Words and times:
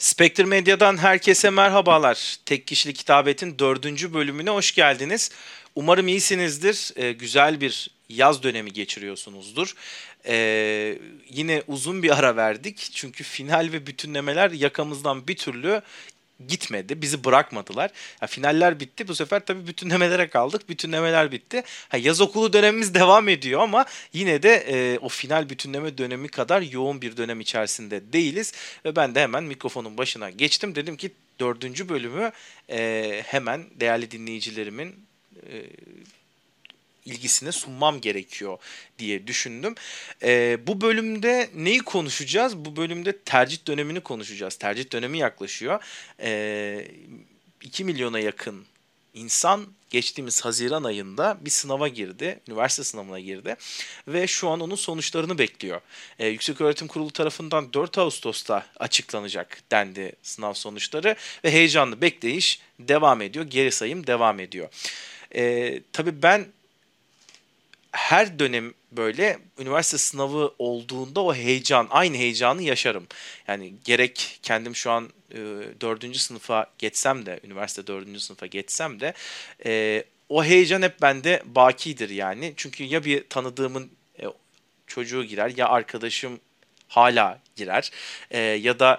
Spectre 0.00 0.44
Medya'dan 0.44 0.96
herkese 0.96 1.50
merhabalar. 1.50 2.36
Tek 2.46 2.66
Kişilik 2.66 2.96
Kitabet'in 2.96 3.58
dördüncü 3.58 4.14
bölümüne 4.14 4.50
hoş 4.50 4.74
geldiniz. 4.74 5.30
Umarım 5.74 6.08
iyisinizdir. 6.08 6.92
Ee, 6.96 7.12
güzel 7.12 7.60
bir 7.60 7.90
yaz 8.08 8.42
dönemi 8.42 8.72
geçiriyorsunuzdur. 8.72 9.74
Ee, 10.26 10.98
yine 11.30 11.62
uzun 11.66 12.02
bir 12.02 12.18
ara 12.18 12.36
verdik. 12.36 12.88
Çünkü 12.94 13.24
final 13.24 13.68
ve 13.72 13.86
bütünlemeler 13.86 14.50
yakamızdan 14.50 15.28
bir 15.28 15.36
türlü 15.36 15.82
gitmedi. 16.48 17.02
Bizi 17.02 17.24
bırakmadılar. 17.24 17.90
Ha, 18.20 18.26
finaller 18.26 18.80
bitti. 18.80 19.08
Bu 19.08 19.14
sefer 19.14 19.46
tabii 19.46 19.66
bütünlemelere 19.66 20.28
kaldık. 20.28 20.68
Bütünlemeler 20.68 21.32
bitti. 21.32 21.62
Ha, 21.88 21.96
yaz 21.96 22.20
okulu 22.20 22.52
dönemimiz 22.52 22.94
devam 23.00 23.28
ediyor 23.28 23.60
ama 23.60 23.84
yine 24.12 24.42
de 24.42 24.54
e, 24.54 24.98
o 24.98 25.08
final 25.08 25.48
bütünleme 25.48 25.98
dönemi 25.98 26.28
kadar 26.28 26.62
yoğun 26.62 27.02
bir 27.02 27.16
dönem 27.16 27.40
içerisinde 27.40 28.12
değiliz. 28.12 28.52
Ve 28.84 28.96
ben 28.96 29.14
de 29.14 29.20
hemen 29.20 29.44
mikrofonun 29.44 29.98
başına 29.98 30.30
geçtim. 30.30 30.74
Dedim 30.74 30.96
ki 30.96 31.10
dördüncü 31.40 31.88
bölümü 31.88 32.32
e, 32.70 33.22
hemen 33.26 33.64
değerli 33.80 34.10
dinleyicilerimin 34.10 34.94
e, 35.52 35.66
ilgisine 37.04 37.52
sunmam 37.52 38.00
gerekiyor 38.00 38.58
diye 38.98 39.26
düşündüm. 39.26 39.74
E, 40.22 40.58
bu 40.66 40.80
bölümde 40.80 41.50
neyi 41.54 41.78
konuşacağız? 41.78 42.56
Bu 42.56 42.76
bölümde 42.76 43.18
tercih 43.18 43.66
dönemini 43.66 44.00
konuşacağız. 44.00 44.56
Tercih 44.56 44.92
dönemi 44.92 45.18
yaklaşıyor. 45.18 45.82
E, 46.20 46.88
2 47.62 47.84
milyona 47.84 48.20
yakın 48.20 48.64
insan 49.14 49.66
geçtiğimiz 49.90 50.44
Haziran 50.44 50.84
ayında 50.84 51.38
bir 51.40 51.50
sınava 51.50 51.88
girdi, 51.88 52.40
üniversite 52.48 52.84
sınavına 52.84 53.20
girdi 53.20 53.56
ve 54.08 54.26
şu 54.26 54.48
an 54.48 54.60
onun 54.60 54.74
sonuçlarını 54.74 55.38
bekliyor. 55.38 55.80
Ee, 56.18 56.26
Yüksek 56.26 56.60
Öğretim 56.60 56.88
Kurulu 56.88 57.10
tarafından 57.10 57.72
4 57.72 57.98
Ağustos'ta 57.98 58.66
açıklanacak 58.76 59.62
dendi 59.70 60.12
sınav 60.22 60.52
sonuçları 60.52 61.16
ve 61.44 61.52
heyecanlı 61.52 62.00
bekleyiş 62.00 62.60
devam 62.78 63.22
ediyor, 63.22 63.44
geri 63.44 63.72
sayım 63.72 64.06
devam 64.06 64.40
ediyor. 64.40 64.68
Ee, 65.34 65.80
tabii 65.92 66.22
ben 66.22 66.46
her 67.92 68.38
dönem 68.38 68.74
böyle 68.92 69.38
üniversite 69.58 69.98
sınavı 69.98 70.54
olduğunda 70.58 71.20
o 71.20 71.34
heyecan, 71.34 71.86
aynı 71.90 72.16
heyecanı 72.16 72.62
yaşarım. 72.62 73.06
Yani 73.48 73.74
gerek 73.84 74.38
kendim 74.42 74.76
şu 74.76 74.90
an 74.90 75.10
e, 75.34 76.14
sınıfa 76.14 76.66
geçsem 76.78 77.26
de, 77.26 77.40
üniversite 77.44 77.86
dördüncü 77.86 78.20
sınıfa 78.20 78.46
geçsem 78.46 79.00
de 79.00 79.14
e, 79.66 80.04
o 80.28 80.44
heyecan 80.44 80.82
hep 80.82 81.02
bende 81.02 81.42
bakidir 81.44 82.10
yani. 82.10 82.54
Çünkü 82.56 82.84
ya 82.84 83.04
bir 83.04 83.28
tanıdığımın 83.28 83.90
e, 84.20 84.24
çocuğu 84.86 85.24
girer 85.24 85.52
ya 85.56 85.68
arkadaşım 85.68 86.40
hala 86.88 87.40
girer 87.56 87.90
e, 88.30 88.40
ya 88.40 88.78
da 88.78 88.98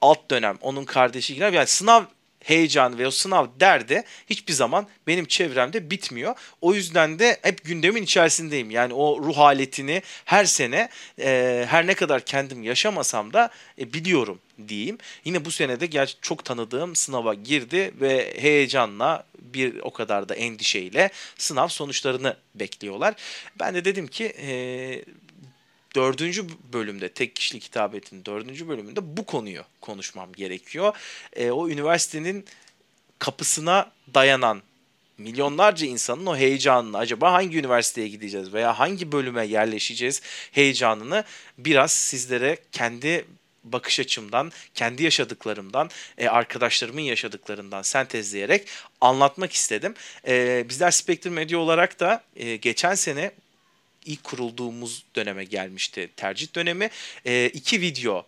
alt 0.00 0.30
dönem 0.30 0.58
onun 0.60 0.84
kardeşi 0.84 1.34
girer. 1.34 1.52
Yani 1.52 1.66
sınav 1.66 2.04
heyecan 2.44 2.98
ve 2.98 3.06
o 3.06 3.10
sınav 3.10 3.46
derdi 3.60 4.04
hiçbir 4.30 4.52
zaman 4.52 4.86
benim 5.06 5.24
çevremde 5.24 5.90
bitmiyor. 5.90 6.34
O 6.60 6.74
yüzden 6.74 7.18
de 7.18 7.38
hep 7.42 7.64
gündemin 7.64 8.02
içerisindeyim. 8.02 8.70
Yani 8.70 8.94
o 8.94 9.20
ruh 9.22 9.36
haletini 9.36 10.02
her 10.24 10.44
sene 10.44 10.88
e, 11.18 11.64
her 11.68 11.86
ne 11.86 11.94
kadar 11.94 12.24
kendim 12.24 12.62
yaşamasam 12.62 13.32
da 13.32 13.50
e, 13.78 13.92
biliyorum 13.92 14.38
diyeyim. 14.68 14.98
Yine 15.24 15.44
bu 15.44 15.50
senede 15.50 15.86
gerçi 15.86 16.14
çok 16.22 16.44
tanıdığım 16.44 16.96
sınava 16.96 17.34
girdi 17.34 17.94
ve 18.00 18.34
heyecanla 18.38 19.24
bir 19.38 19.78
o 19.82 19.92
kadar 19.92 20.28
da 20.28 20.34
endişeyle 20.34 21.10
sınav 21.38 21.68
sonuçlarını 21.68 22.36
bekliyorlar. 22.54 23.14
Ben 23.60 23.74
de 23.74 23.84
dedim 23.84 24.06
ki 24.06 24.24
e, 24.24 25.04
dördüncü 25.96 26.44
bölümde 26.72 27.08
tek 27.08 27.36
kişilik 27.36 27.64
hitabetin 27.64 28.24
dördüncü 28.24 28.68
bölümünde 28.68 29.16
bu 29.16 29.26
konuyu 29.26 29.62
konuşmam 29.80 30.32
gerekiyor. 30.32 30.96
E, 31.32 31.50
o 31.50 31.68
üniversitenin 31.68 32.44
kapısına 33.18 33.90
dayanan 34.14 34.62
milyonlarca 35.18 35.86
insanın 35.86 36.26
o 36.26 36.36
heyecanını 36.36 36.98
acaba 36.98 37.32
hangi 37.32 37.58
üniversiteye 37.58 38.08
gideceğiz 38.08 38.52
veya 38.52 38.78
hangi 38.78 39.12
bölüme 39.12 39.46
yerleşeceğiz 39.46 40.22
heyecanını 40.52 41.24
biraz 41.58 41.92
sizlere 41.92 42.56
kendi 42.72 43.24
bakış 43.64 44.00
açımdan, 44.00 44.52
kendi 44.74 45.02
yaşadıklarımdan, 45.02 45.90
e, 46.18 46.28
arkadaşlarımın 46.28 47.00
yaşadıklarından 47.00 47.82
sentezleyerek 47.82 48.68
anlatmak 49.00 49.52
istedim. 49.52 49.94
E, 50.26 50.64
bizler 50.68 50.90
Spectre 50.90 51.30
Media 51.30 51.58
olarak 51.58 52.00
da 52.00 52.22
e, 52.36 52.56
geçen 52.56 52.94
sene 52.94 53.30
ilk 54.04 54.24
kurulduğumuz 54.24 55.04
döneme 55.16 55.44
gelmişti 55.44 56.10
tercih 56.16 56.54
dönemi. 56.54 56.90
E, 57.26 57.50
iki 57.54 57.80
video 57.80 58.26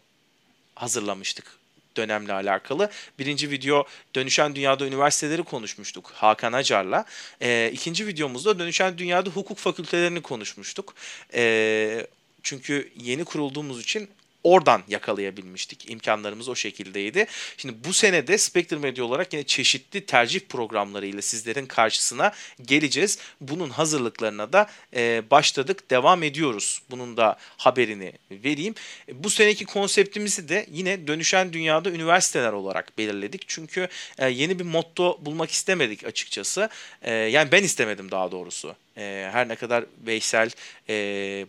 hazırlamıştık 0.74 1.58
dönemle 1.96 2.32
alakalı. 2.32 2.90
Birinci 3.18 3.50
video 3.50 3.86
Dönüşen 4.14 4.54
Dünyada 4.54 4.86
Üniversiteleri 4.86 5.42
konuşmuştuk 5.42 6.10
Hakan 6.14 6.52
Acar'la. 6.52 7.04
E, 7.42 7.70
ikinci 7.74 8.06
videomuzda 8.06 8.58
Dönüşen 8.58 8.98
Dünyada 8.98 9.30
Hukuk 9.30 9.58
Fakültelerini 9.58 10.20
konuşmuştuk. 10.22 10.94
E, 11.34 12.06
çünkü 12.42 12.92
yeni 13.00 13.24
kurulduğumuz 13.24 13.80
için 13.80 14.10
oradan 14.44 14.82
yakalayabilmiştik. 14.88 15.90
İmkanlarımız 15.90 16.48
o 16.48 16.54
şekildeydi. 16.54 17.26
Şimdi 17.56 17.74
bu 17.84 17.92
sene 17.92 18.26
de 18.26 18.38
Spectre 18.38 18.76
Media 18.76 19.04
olarak 19.04 19.32
yine 19.32 19.44
çeşitli 19.44 20.06
tercih 20.06 20.40
programlarıyla 20.40 21.22
sizlerin 21.22 21.66
karşısına 21.66 22.32
geleceğiz. 22.62 23.18
Bunun 23.40 23.70
hazırlıklarına 23.70 24.52
da 24.52 24.70
e, 24.96 25.22
başladık, 25.30 25.90
devam 25.90 26.22
ediyoruz. 26.22 26.82
Bunun 26.90 27.16
da 27.16 27.38
haberini 27.56 28.12
vereyim. 28.30 28.74
E, 29.08 29.24
bu 29.24 29.30
seneki 29.30 29.64
konseptimizi 29.64 30.48
de 30.48 30.66
yine 30.70 31.06
dönüşen 31.06 31.52
dünyada 31.52 31.90
üniversiteler 31.90 32.52
olarak 32.52 32.98
belirledik. 32.98 33.44
Çünkü 33.46 33.88
e, 34.18 34.28
yeni 34.28 34.58
bir 34.58 34.64
motto 34.64 35.18
bulmak 35.20 35.50
istemedik 35.50 36.04
açıkçası. 36.04 36.68
Yani 37.06 37.52
ben 37.52 37.62
istemedim 37.62 38.10
daha 38.10 38.32
doğrusu. 38.32 38.76
E, 38.96 39.28
her 39.32 39.48
ne 39.48 39.56
kadar 39.56 39.84
Veysel 40.06 40.50
e, 40.88 40.94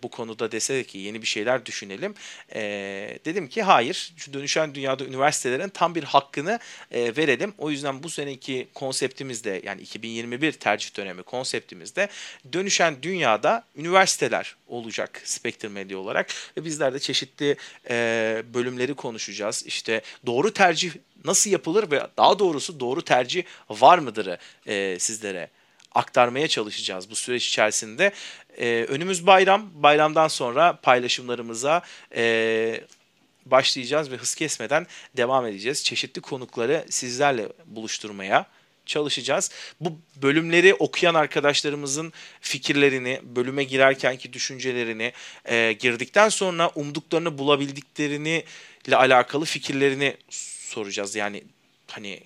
bu 0.04 0.10
konuda 0.10 0.52
dese 0.52 0.84
ki 0.84 0.98
yeni 0.98 1.22
bir 1.22 1.28
şeyler 1.28 1.66
düşünelim. 1.66 2.14
E, 2.56 2.62
dedim 3.26 3.48
ki 3.48 3.64
hayır 3.64 4.14
şu 4.18 4.34
dönüşen 4.34 4.76
dünyada 4.76 5.06
üniversitelerin 5.06 5.70
tam 5.70 5.96
bir 5.96 6.04
hakkını 6.04 6.60
e, 6.92 7.16
verelim. 7.18 7.54
O 7.58 7.72
yüzden 7.72 8.04
bu 8.04 8.10
seneki 8.10 8.68
konseptimizde 8.74 9.62
yani 9.66 9.82
2021 9.82 10.52
tercih 10.52 10.98
dönemi 10.98 11.24
konseptimizde 11.24 12.10
dönüşen 12.54 12.96
dünyada 13.02 13.64
üniversiteler 13.76 14.56
olacak 14.68 15.22
Spectre 15.24 15.68
Media 15.68 15.98
olarak 15.98 16.28
ve 16.58 16.66
bizler 16.66 16.94
de 16.94 17.00
çeşitli 17.00 17.56
e, 17.90 18.44
bölümleri 18.54 18.94
konuşacağız. 18.94 19.64
İşte 19.66 20.02
doğru 20.26 20.54
tercih 20.54 20.92
nasıl 21.26 21.50
yapılır 21.50 21.92
ve 21.92 22.02
daha 22.18 22.40
doğrusu 22.40 22.80
doğru 22.80 23.02
tercih 23.02 23.44
var 23.70 23.98
mıdırı 23.98 24.38
e, 24.68 25.00
sizlere 25.00 25.50
aktarmaya 25.96 26.48
çalışacağız 26.48 27.10
bu 27.10 27.16
süreç 27.16 27.48
içerisinde. 27.48 28.12
E, 28.58 28.86
önümüz 28.90 29.28
bayram. 29.28 29.70
Bayramdan 29.74 30.28
sonra 30.28 30.80
paylaşımlarımıza 30.82 31.82
e, 32.16 32.82
başlayacağız 33.46 34.12
ve 34.12 34.16
hız 34.16 34.36
kesmeden 34.36 34.88
devam 35.18 35.46
edeceğiz. 35.46 35.84
Çeşitli 35.84 36.22
konukları 36.22 36.86
sizlerle 36.90 37.48
buluşturmaya 37.66 38.46
çalışacağız. 38.86 39.52
Bu 39.80 40.00
bölümleri 40.22 40.74
okuyan 40.74 41.16
arkadaşlarımızın 41.16 42.14
fikirlerini, 42.42 43.20
bölüme 43.24 43.64
girerkenki 43.64 44.34
düşüncelerini, 44.34 45.14
e, 45.46 45.74
girdikten 45.80 46.30
sonra 46.30 46.72
umduklarını 46.76 47.38
bulabildiklerini 47.38 48.44
ile 48.88 48.96
alakalı 48.96 49.46
fikirlerini 49.46 50.18
soracağız. 50.30 51.16
Yani 51.16 51.44
hani 51.92 52.24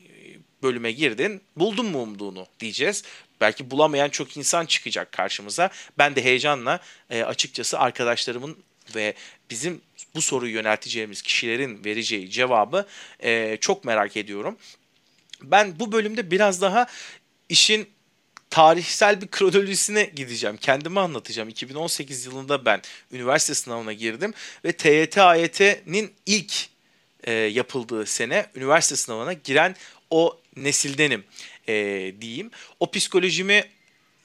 bölüme 0.64 0.92
girdin, 0.92 1.42
buldun 1.56 1.86
mu 1.86 2.02
umduğunu 2.02 2.48
diyeceğiz. 2.60 3.04
Belki 3.42 3.72
bulamayan 3.72 4.10
çok 4.10 4.38
insan 4.38 4.66
çıkacak 4.66 5.12
karşımıza. 5.12 5.70
Ben 5.98 6.16
de 6.16 6.24
heyecanla 6.24 6.80
e, 7.10 7.24
açıkçası 7.24 7.80
arkadaşlarımın 7.80 8.58
ve 8.96 9.14
bizim 9.50 9.82
bu 10.16 10.22
soruyu 10.22 10.54
yönelteceğimiz 10.54 11.22
kişilerin 11.22 11.86
vereceği 11.86 12.30
cevabı 12.30 12.88
e, 13.20 13.58
çok 13.62 13.86
merak 13.86 14.18
ediyorum. 14.18 14.58
Ben 15.42 15.80
bu 15.80 15.92
bölümde 15.92 16.32
biraz 16.32 16.62
daha 16.62 16.88
işin 17.50 17.90
tarihsel 18.50 19.22
bir 19.22 19.28
kronolojisine 19.28 20.04
gideceğim. 20.04 20.58
Kendimi 20.58 21.00
anlatacağım. 21.00 21.50
2018 21.50 22.26
yılında 22.26 22.66
ben 22.66 22.82
üniversite 23.12 23.54
sınavına 23.54 23.94
girdim 23.94 24.34
ve 24.66 24.72
TYT 24.72 25.18
AYT'nin 25.18 26.14
ilk 26.26 26.54
e, 27.24 27.32
yapıldığı 27.34 28.06
sene 28.06 28.46
üniversite 28.56 28.96
sınavına 28.96 29.34
giren 29.34 29.76
o 30.10 30.40
nesildenim 30.56 31.24
e, 31.70 32.14
diyeyim. 32.22 32.52
O 32.80 32.92
psikolojimi 32.92 33.64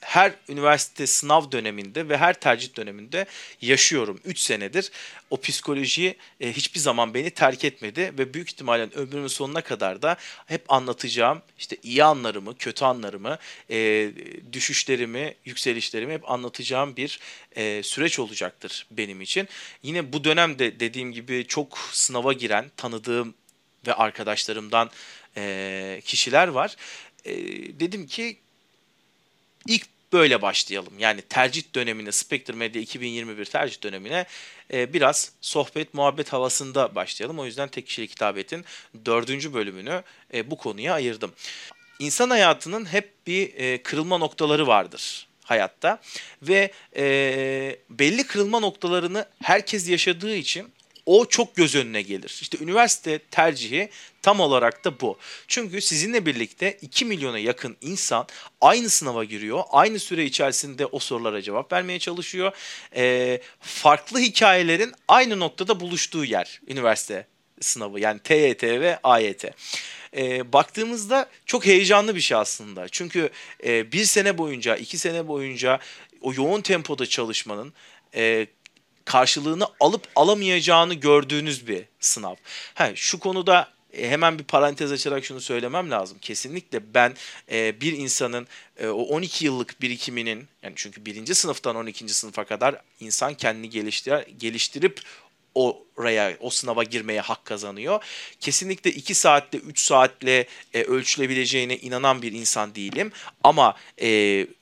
her 0.05 0.33
üniversite 0.49 1.07
sınav 1.07 1.51
döneminde 1.51 2.09
ve 2.09 2.17
her 2.17 2.33
tercih 2.33 2.75
döneminde 2.75 3.25
yaşıyorum. 3.61 4.19
3 4.25 4.39
senedir 4.39 4.91
o 5.29 5.41
psikoloji 5.41 6.15
e, 6.39 6.53
hiçbir 6.53 6.79
zaman 6.79 7.13
beni 7.13 7.29
terk 7.29 7.65
etmedi 7.65 8.13
ve 8.17 8.33
büyük 8.33 8.49
ihtimalle 8.49 8.89
ömrümün 8.95 9.27
sonuna 9.27 9.61
kadar 9.61 10.01
da 10.01 10.17
hep 10.45 10.73
anlatacağım 10.73 11.41
işte 11.59 11.77
iyi 11.83 12.03
anlarımı, 12.03 12.57
kötü 12.57 12.85
anlarımı, 12.85 13.37
e, 13.69 14.11
düşüşlerimi, 14.53 15.35
yükselişlerimi 15.45 16.13
hep 16.13 16.31
anlatacağım 16.31 16.95
bir 16.95 17.19
e, 17.55 17.83
süreç 17.83 18.19
olacaktır 18.19 18.87
benim 18.91 19.21
için. 19.21 19.47
Yine 19.83 20.13
bu 20.13 20.23
dönemde 20.23 20.79
dediğim 20.79 21.11
gibi 21.11 21.45
çok 21.47 21.77
sınava 21.91 22.33
giren, 22.33 22.71
tanıdığım 22.77 23.33
ve 23.87 23.93
arkadaşlarımdan 23.93 24.89
e, 25.37 26.01
kişiler 26.05 26.47
var. 26.47 26.75
E, 27.25 27.35
dedim 27.79 28.07
ki 28.07 28.37
ilk 29.67 29.85
böyle 30.13 30.41
başlayalım. 30.41 30.99
Yani 30.99 31.21
tercih 31.21 31.63
dönemine, 31.75 32.11
Spectre 32.11 32.53
Media 32.53 32.81
2021 32.81 33.45
tercih 33.45 33.83
dönemine 33.83 34.25
e, 34.73 34.93
biraz 34.93 35.31
sohbet, 35.41 35.93
muhabbet 35.93 36.33
havasında 36.33 36.95
başlayalım. 36.95 37.39
O 37.39 37.45
yüzden 37.45 37.67
tek 37.67 37.87
kişilik 37.87 38.09
kitabetin 38.09 38.65
dördüncü 39.05 39.53
bölümünü 39.53 40.03
e, 40.33 40.51
bu 40.51 40.57
konuya 40.57 40.93
ayırdım. 40.93 41.33
İnsan 41.99 42.29
hayatının 42.29 42.85
hep 42.85 43.27
bir 43.27 43.53
e, 43.53 43.83
kırılma 43.83 44.17
noktaları 44.17 44.67
vardır 44.67 45.27
hayatta 45.45 46.01
ve 46.41 46.71
e, 46.95 47.79
belli 47.89 48.27
kırılma 48.27 48.59
noktalarını 48.59 49.25
herkes 49.43 49.89
yaşadığı 49.89 50.35
için 50.35 50.74
o 51.05 51.25
çok 51.25 51.55
göz 51.55 51.75
önüne 51.75 52.01
gelir. 52.01 52.37
İşte 52.41 52.57
üniversite 52.61 53.19
tercihi 53.19 53.89
tam 54.21 54.39
olarak 54.39 54.85
da 54.85 54.99
bu. 54.99 55.17
Çünkü 55.47 55.81
sizinle 55.81 56.25
birlikte 56.25 56.77
2 56.81 57.05
milyona 57.05 57.39
yakın 57.39 57.77
insan 57.81 58.27
aynı 58.61 58.89
sınava 58.89 59.23
giriyor. 59.23 59.63
Aynı 59.71 59.99
süre 59.99 60.25
içerisinde 60.25 60.85
o 60.85 60.99
sorulara 60.99 61.41
cevap 61.41 61.73
vermeye 61.73 61.99
çalışıyor. 61.99 62.51
Ee, 62.95 63.41
farklı 63.59 64.19
hikayelerin 64.19 64.93
aynı 65.07 65.39
noktada 65.39 65.79
buluştuğu 65.79 66.25
yer 66.25 66.61
üniversite 66.67 67.27
sınavı. 67.61 67.99
Yani 67.99 68.19
TYT 68.19 68.63
ve 68.63 68.99
AYT 69.03 69.45
e, 70.17 70.53
baktığımızda 70.53 71.29
çok 71.45 71.65
heyecanlı 71.65 72.15
bir 72.15 72.21
şey 72.21 72.37
aslında. 72.37 72.89
Çünkü 72.89 73.29
e, 73.63 73.91
bir 73.91 74.03
sene 74.03 74.37
boyunca, 74.37 74.75
iki 74.75 74.97
sene 74.97 75.27
boyunca 75.27 75.79
o 76.21 76.33
yoğun 76.33 76.61
tempoda 76.61 77.05
çalışmanın 77.05 77.73
e, 78.15 78.47
karşılığını 79.05 79.67
alıp 79.79 80.07
alamayacağını 80.15 80.93
gördüğünüz 80.93 81.67
bir 81.67 81.85
sınav. 81.99 82.35
Ha, 82.73 82.91
şu 82.95 83.19
konuda 83.19 83.75
e, 83.93 84.09
hemen 84.09 84.39
bir 84.39 84.43
parantez 84.43 84.91
açarak 84.91 85.25
şunu 85.25 85.41
söylemem 85.41 85.91
lazım. 85.91 86.17
Kesinlikle 86.21 86.93
ben 86.93 87.13
e, 87.51 87.81
bir 87.81 87.93
insanın 87.93 88.47
e, 88.77 88.87
o 88.87 89.01
12 89.01 89.45
yıllık 89.45 89.81
birikiminin 89.81 90.47
yani 90.63 90.73
çünkü 90.75 91.05
birinci 91.05 91.35
sınıftan 91.35 91.75
12. 91.75 92.09
sınıfa 92.09 92.45
kadar 92.45 92.81
insan 92.99 93.33
kendini 93.33 93.69
geliştir 93.69 94.27
geliştirip 94.37 95.01
oraya, 95.55 96.37
o 96.39 96.49
sınava 96.49 96.83
girmeye 96.83 97.21
hak 97.21 97.45
kazanıyor. 97.45 98.03
Kesinlikle 98.39 98.91
2 98.91 99.15
saatle, 99.15 99.57
3 99.57 99.79
saatle 99.79 100.45
e, 100.73 100.83
ölçülebileceğine 100.83 101.77
inanan 101.77 102.21
bir 102.21 102.31
insan 102.31 102.75
değilim. 102.75 103.11
Ama 103.43 103.75
e, 104.01 104.07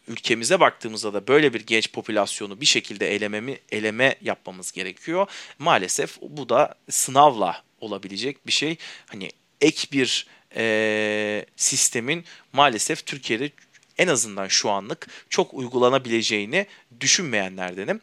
ülkemize 0.08 0.60
baktığımızda 0.60 1.14
da 1.14 1.28
böyle 1.28 1.54
bir 1.54 1.62
genç 1.66 1.92
popülasyonu 1.92 2.62
bir 2.62 2.66
şekilde 2.66 3.16
elememi, 3.16 3.60
eleme 3.72 4.16
yapmamız 4.22 4.72
gerekiyor. 4.72 5.28
Maalesef 5.60 6.22
bu 6.22 6.50
da 6.50 6.76
sınavla 6.90 7.64
olabilecek 7.82 8.48
bir 8.48 8.52
şey. 8.52 8.78
Hani 9.06 9.30
ek 9.62 9.88
bir 9.92 10.28
e, 10.56 11.46
sistemin 11.56 12.24
maalesef 12.54 13.06
Türkiye'de 13.06 13.52
en 13.98 14.08
azından 14.08 14.48
şu 14.48 14.70
anlık 14.70 15.08
çok 15.30 15.54
uygulanabileceğini 15.54 16.66
düşünmeyenlerdenim. 17.00 18.02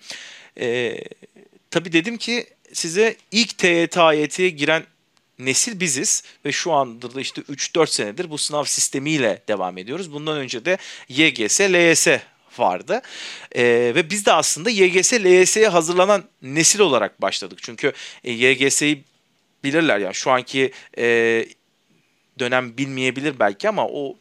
E, 0.60 0.98
tabii 1.70 1.92
dedim 1.92 2.16
ki 2.16 2.46
size 2.72 3.16
ilk 3.30 3.58
TYT 3.58 3.98
AYT'ye 3.98 4.48
giren 4.48 4.84
nesil 5.38 5.80
biziz 5.80 6.22
ve 6.44 6.52
şu 6.52 6.72
anda 6.72 7.14
da 7.14 7.20
işte 7.20 7.40
3-4 7.40 7.86
senedir 7.86 8.30
bu 8.30 8.38
sınav 8.38 8.64
sistemiyle 8.64 9.42
devam 9.48 9.78
ediyoruz. 9.78 10.12
Bundan 10.12 10.36
önce 10.36 10.64
de 10.64 10.78
YGS, 11.08 11.60
LYS 11.60 12.08
vardı. 12.58 13.02
ee, 13.52 13.92
ve 13.94 14.10
biz 14.10 14.26
de 14.26 14.32
aslında 14.32 14.70
YGS, 14.70 15.12
LYS'ye 15.12 15.68
hazırlanan 15.68 16.24
nesil 16.42 16.80
olarak 16.80 17.22
başladık. 17.22 17.58
Çünkü 17.62 17.92
e, 18.24 18.32
YGS'yi 18.32 19.04
bilirler 19.64 19.98
ya 19.98 20.04
yani 20.04 20.14
şu 20.14 20.30
anki 20.30 20.72
e, 20.98 21.46
dönem 22.38 22.78
bilmeyebilir 22.78 23.38
belki 23.38 23.68
ama 23.68 23.86
o 23.86 24.16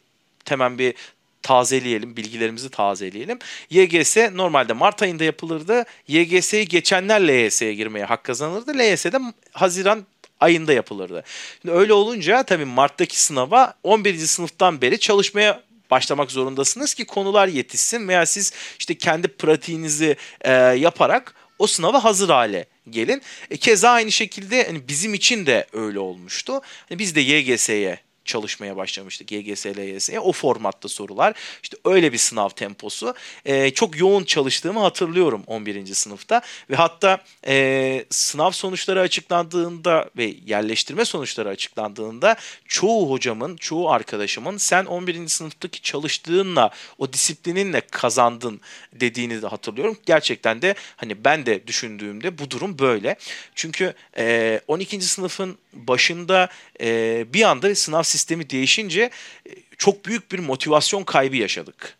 hemen 0.48 0.78
bir 0.78 0.94
tazeleyelim, 1.42 2.16
bilgilerimizi 2.16 2.70
tazeleyelim. 2.70 3.38
YGS 3.70 4.16
normalde 4.16 4.72
Mart 4.72 5.02
ayında 5.02 5.24
yapılırdı. 5.24 5.84
YGS'yi 6.08 6.68
geçenler 6.68 7.28
LYS'ye 7.28 7.74
girmeye 7.74 8.04
hak 8.04 8.24
kazanırdı. 8.24 8.78
LYS 8.78 9.04
de 9.04 9.18
Haziran 9.52 10.06
ayında 10.40 10.72
yapılırdı. 10.72 11.24
Şimdi 11.62 11.74
öyle 11.74 11.92
olunca 11.92 12.42
tabii 12.42 12.64
Mart'taki 12.64 13.20
sınava 13.22 13.74
11. 13.82 14.18
sınıftan 14.18 14.82
beri 14.82 14.98
çalışmaya 14.98 15.62
başlamak 15.90 16.30
zorundasınız 16.30 16.94
ki 16.94 17.04
konular 17.04 17.48
yetişsin 17.48 18.08
veya 18.08 18.26
siz 18.26 18.52
işte 18.78 18.94
kendi 18.94 19.28
pratiğinizi 19.28 20.16
e, 20.40 20.52
yaparak 20.52 21.34
o 21.58 21.66
sınava 21.66 22.04
hazır 22.04 22.28
hale 22.28 22.66
gelin. 22.90 23.22
E, 23.50 23.56
keza 23.56 23.90
aynı 23.90 24.12
şekilde 24.12 24.66
hani 24.66 24.88
bizim 24.88 25.14
için 25.14 25.46
de 25.46 25.66
öyle 25.72 25.98
olmuştu. 25.98 26.60
Hani 26.88 26.98
biz 26.98 27.14
de 27.14 27.20
YGS'ye 27.20 28.00
çalışmaya 28.30 28.76
başlamıştık 28.76 29.32
YGS, 29.32 29.66
LYS'ye. 29.66 30.20
O 30.20 30.32
formatta 30.32 30.88
sorular. 30.88 31.34
İşte 31.62 31.76
öyle 31.84 32.12
bir 32.12 32.18
sınav 32.18 32.48
temposu. 32.48 33.14
E, 33.44 33.70
çok 33.70 33.98
yoğun 33.98 34.24
çalıştığımı 34.24 34.80
hatırlıyorum 34.80 35.42
11. 35.46 35.94
sınıfta. 35.94 36.40
Ve 36.70 36.76
hatta 36.76 37.18
e, 37.46 38.04
sınav 38.10 38.50
sonuçları 38.50 39.00
açıklandığında 39.00 40.10
ve 40.16 40.34
yerleştirme 40.46 41.04
sonuçları 41.04 41.48
açıklandığında 41.48 42.36
çoğu 42.68 43.10
hocamın, 43.10 43.56
çoğu 43.56 43.90
arkadaşımın 43.90 44.56
sen 44.56 44.84
11. 44.84 45.28
sınıftaki 45.28 45.82
çalıştığınla, 45.82 46.70
o 46.98 47.12
disiplininle 47.12 47.80
kazandın 47.80 48.60
dediğini 48.92 49.42
de 49.42 49.46
hatırlıyorum. 49.46 49.96
Gerçekten 50.06 50.62
de 50.62 50.74
hani 50.96 51.24
ben 51.24 51.46
de 51.46 51.66
düşündüğümde 51.66 52.38
bu 52.38 52.50
durum 52.50 52.78
böyle. 52.78 53.16
Çünkü 53.54 53.94
e, 54.18 54.60
12. 54.68 55.00
sınıfın 55.00 55.58
başında 55.72 56.48
e, 56.80 57.26
bir 57.32 57.42
anda 57.42 57.74
sınav 57.74 58.02
sistemi 58.02 58.19
değişince 58.50 59.10
e, 59.46 59.50
çok 59.78 60.04
büyük 60.04 60.32
bir 60.32 60.38
motivasyon 60.38 61.04
kaybı 61.04 61.36
yaşadık. 61.36 61.96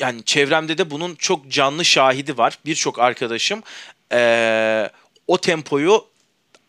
Yani 0.00 0.24
çevremde 0.24 0.78
de 0.78 0.90
bunun 0.90 1.14
çok 1.14 1.48
canlı 1.48 1.84
şahidi 1.84 2.38
var. 2.38 2.58
Birçok 2.64 2.98
arkadaşım 2.98 3.62
e, 4.12 4.90
o 5.26 5.38
tempoyu 5.38 6.04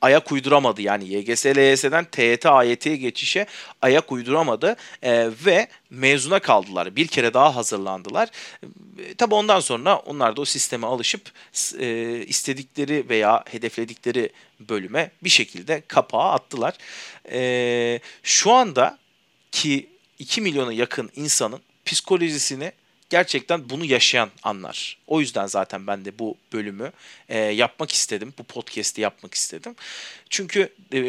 ayak 0.01 0.31
uyduramadı. 0.31 0.81
Yani 0.81 1.13
YGS, 1.13 1.45
LYS'den 1.45 2.05
TYT, 2.05 2.45
AYT'ye 2.45 2.95
geçişe 2.95 3.45
ayak 3.81 4.11
uyduramadı 4.11 4.75
e, 5.01 5.29
ve 5.45 5.67
mezuna 5.89 6.39
kaldılar. 6.39 6.95
Bir 6.95 7.07
kere 7.07 7.33
daha 7.33 7.55
hazırlandılar. 7.55 8.29
E, 8.97 9.13
tabi 9.13 9.35
ondan 9.35 9.59
sonra 9.59 9.97
onlar 9.97 10.35
da 10.35 10.41
o 10.41 10.45
sisteme 10.45 10.88
alışıp 10.88 11.31
e, 11.79 12.17
istedikleri 12.27 13.09
veya 13.09 13.44
hedefledikleri 13.51 14.29
bölüme 14.59 15.11
bir 15.23 15.29
şekilde 15.29 15.83
kapağı 15.88 16.31
attılar. 16.31 16.73
E, 17.31 17.99
şu 18.23 18.51
anda 18.51 18.97
ki 19.51 19.89
2 20.19 20.42
milyona 20.42 20.73
yakın 20.73 21.11
insanın 21.16 21.61
psikolojisini 21.85 22.71
gerçekten 23.09 23.69
bunu 23.69 23.85
yaşayan 23.85 24.30
anlar. 24.44 24.97
O 25.07 25.19
yüzden 25.19 25.47
zaten 25.47 25.87
ben 25.87 26.06
de 26.06 26.19
bu 26.19 26.37
bölümü 26.54 26.92
e, 27.30 27.40
yapmak 27.40 27.92
istedim. 27.92 28.33
Bu 28.40 28.44
podcast'i 28.44 29.02
yapmak 29.02 29.33
istedim. 29.33 29.76
Çünkü 30.30 30.73
e, 30.94 31.02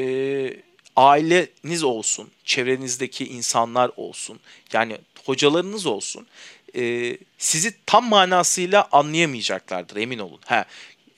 aileniz 0.97 1.83
olsun, 1.83 2.31
çevrenizdeki 2.45 3.27
insanlar 3.27 3.91
olsun, 3.97 4.41
yani 4.73 4.99
hocalarınız 5.25 5.87
olsun 5.87 6.27
e, 6.77 7.17
sizi 7.39 7.75
tam 7.87 8.09
manasıyla 8.09 8.89
anlayamayacaklardır 8.93 9.97
emin 9.97 10.19
olun. 10.19 10.41
Ha, 10.45 10.65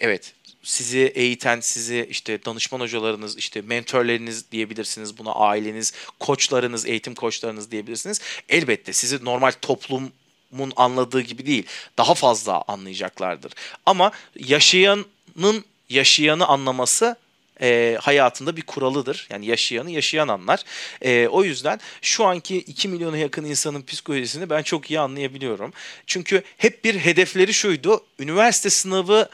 evet 0.01 0.35
sizi 0.63 0.99
eğiten, 0.99 1.61
sizi 1.61 2.07
işte 2.11 2.45
danışman 2.45 2.81
hocalarınız, 2.81 3.39
işte 3.39 3.61
mentorlarınız 3.61 4.51
diyebilirsiniz 4.53 5.19
buna, 5.19 5.33
aileniz, 5.33 5.93
koçlarınız, 6.21 6.87
eğitim 6.87 7.15
koçlarınız 7.15 7.71
diyebilirsiniz. 7.71 8.21
Elbette 8.49 8.93
sizi 8.93 9.25
normal 9.25 9.53
toplum 9.63 10.13
mun 10.51 10.73
anladığı 10.77 11.21
gibi 11.21 11.47
değil. 11.47 11.67
Daha 11.99 12.15
fazla 12.15 12.63
anlayacaklardır. 12.69 13.53
Ama 13.87 14.11
yaşayanın 14.37 15.65
yaşayanı 15.89 16.47
anlaması 16.47 17.17
e, 17.63 17.99
hayatında 18.01 18.57
bir 18.57 18.63
kuralıdır. 18.63 19.27
Yani 19.31 19.47
yaşayanı 19.47 19.91
yaşayan 19.91 20.29
anlar. 20.29 20.63
E, 21.03 21.29
o 21.29 21.45
yüzden 21.45 21.81
şu 22.03 22.25
anki 22.25 22.57
2 22.57 22.89
milyona 22.89 23.17
yakın 23.17 23.45
insanın 23.45 23.83
psikolojisini 23.83 24.51
ben 24.51 24.63
çok 24.63 24.91
iyi 24.91 25.01
anlayabiliyorum. 25.01 25.73
Çünkü 26.07 26.43
hep 26.57 26.85
bir 26.85 26.99
hedefleri 26.99 27.55
şuydu. 27.55 28.05
Üniversite 28.19 28.71
sınavı 28.71 29.29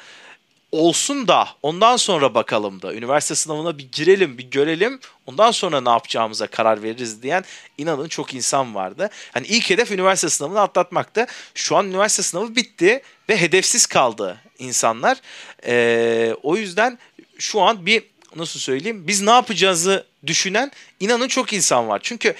olsun 0.73 1.29
da 1.29 1.49
ondan 1.63 1.97
sonra 1.97 2.35
bakalım 2.35 2.83
da 2.83 2.95
üniversite 2.95 3.35
sınavına 3.35 3.79
bir 3.79 3.93
girelim 3.93 4.39
bir 4.39 4.51
görelim 4.51 5.01
ondan 5.27 5.51
sonra 5.51 5.81
ne 5.81 5.89
yapacağımıza 5.89 6.47
karar 6.47 6.83
veririz 6.83 7.23
diyen 7.23 7.45
inanın 7.79 8.09
çok 8.09 8.35
insan 8.35 8.75
vardı. 8.75 9.11
Hani 9.33 9.47
ilk 9.47 9.71
hedef 9.71 9.91
üniversite 9.91 10.29
sınavını 10.29 10.61
atlatmaktı. 10.61 11.27
Şu 11.55 11.77
an 11.77 11.87
üniversite 11.87 12.23
sınavı 12.23 12.57
bitti 12.57 13.03
ve 13.29 13.41
hedefsiz 13.41 13.87
kaldı 13.87 14.41
insanlar. 14.59 15.19
Ee, 15.67 16.35
o 16.43 16.57
yüzden 16.57 16.99
şu 17.39 17.61
an 17.61 17.87
bir 17.87 18.03
nasıl 18.37 18.61
söyleyeyim 18.61 19.07
biz 19.07 19.23
ne 19.23 19.31
yapacağızı 19.31 20.07
düşünen 20.27 20.73
inanın 21.01 21.29
çok 21.29 21.53
insan 21.53 21.89
var. 21.89 22.01
Çünkü 22.03 22.35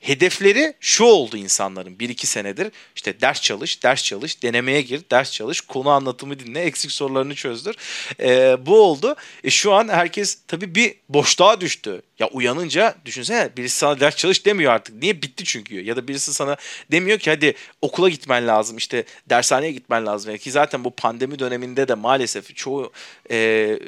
hedefleri 0.00 0.74
şu 0.80 1.04
oldu 1.04 1.36
insanların 1.36 1.96
1-2 1.96 2.26
senedir. 2.26 2.72
İşte 2.96 3.20
ders 3.20 3.40
çalış, 3.42 3.82
ders 3.82 4.04
çalış, 4.04 4.42
denemeye 4.42 4.82
gir, 4.82 5.02
ders 5.10 5.32
çalış, 5.32 5.60
konu 5.60 5.90
anlatımı 5.90 6.38
dinle, 6.38 6.60
eksik 6.60 6.92
sorularını 6.92 7.34
çözdür. 7.34 7.76
E, 8.20 8.56
bu 8.66 8.80
oldu. 8.80 9.16
E, 9.44 9.50
şu 9.50 9.72
an 9.72 9.88
herkes 9.88 10.38
tabii 10.48 10.74
bir 10.74 10.94
boşluğa 11.08 11.60
düştü. 11.60 12.02
Ya 12.18 12.28
uyanınca 12.28 12.94
düşünsene 13.04 13.50
birisi 13.56 13.78
sana 13.78 14.00
ders 14.00 14.16
çalış 14.16 14.46
demiyor 14.46 14.72
artık. 14.72 14.94
Niye? 14.94 15.22
Bitti 15.22 15.44
çünkü. 15.44 15.80
Ya 15.80 15.96
da 15.96 16.08
birisi 16.08 16.34
sana 16.34 16.56
demiyor 16.90 17.18
ki 17.18 17.30
hadi 17.30 17.54
okula 17.82 18.08
gitmen 18.08 18.46
lazım, 18.46 18.76
işte 18.76 19.04
dershaneye 19.30 19.72
gitmen 19.72 20.06
lazım. 20.06 20.36
Ki 20.36 20.50
zaten 20.50 20.84
bu 20.84 20.90
pandemi 20.90 21.38
döneminde 21.38 21.88
de 21.88 21.94
maalesef 21.94 22.56
çoğu 22.56 22.92
e, 23.30 23.78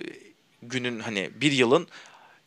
günün 0.62 1.00
hani 1.00 1.30
bir 1.40 1.52
yılın 1.52 1.88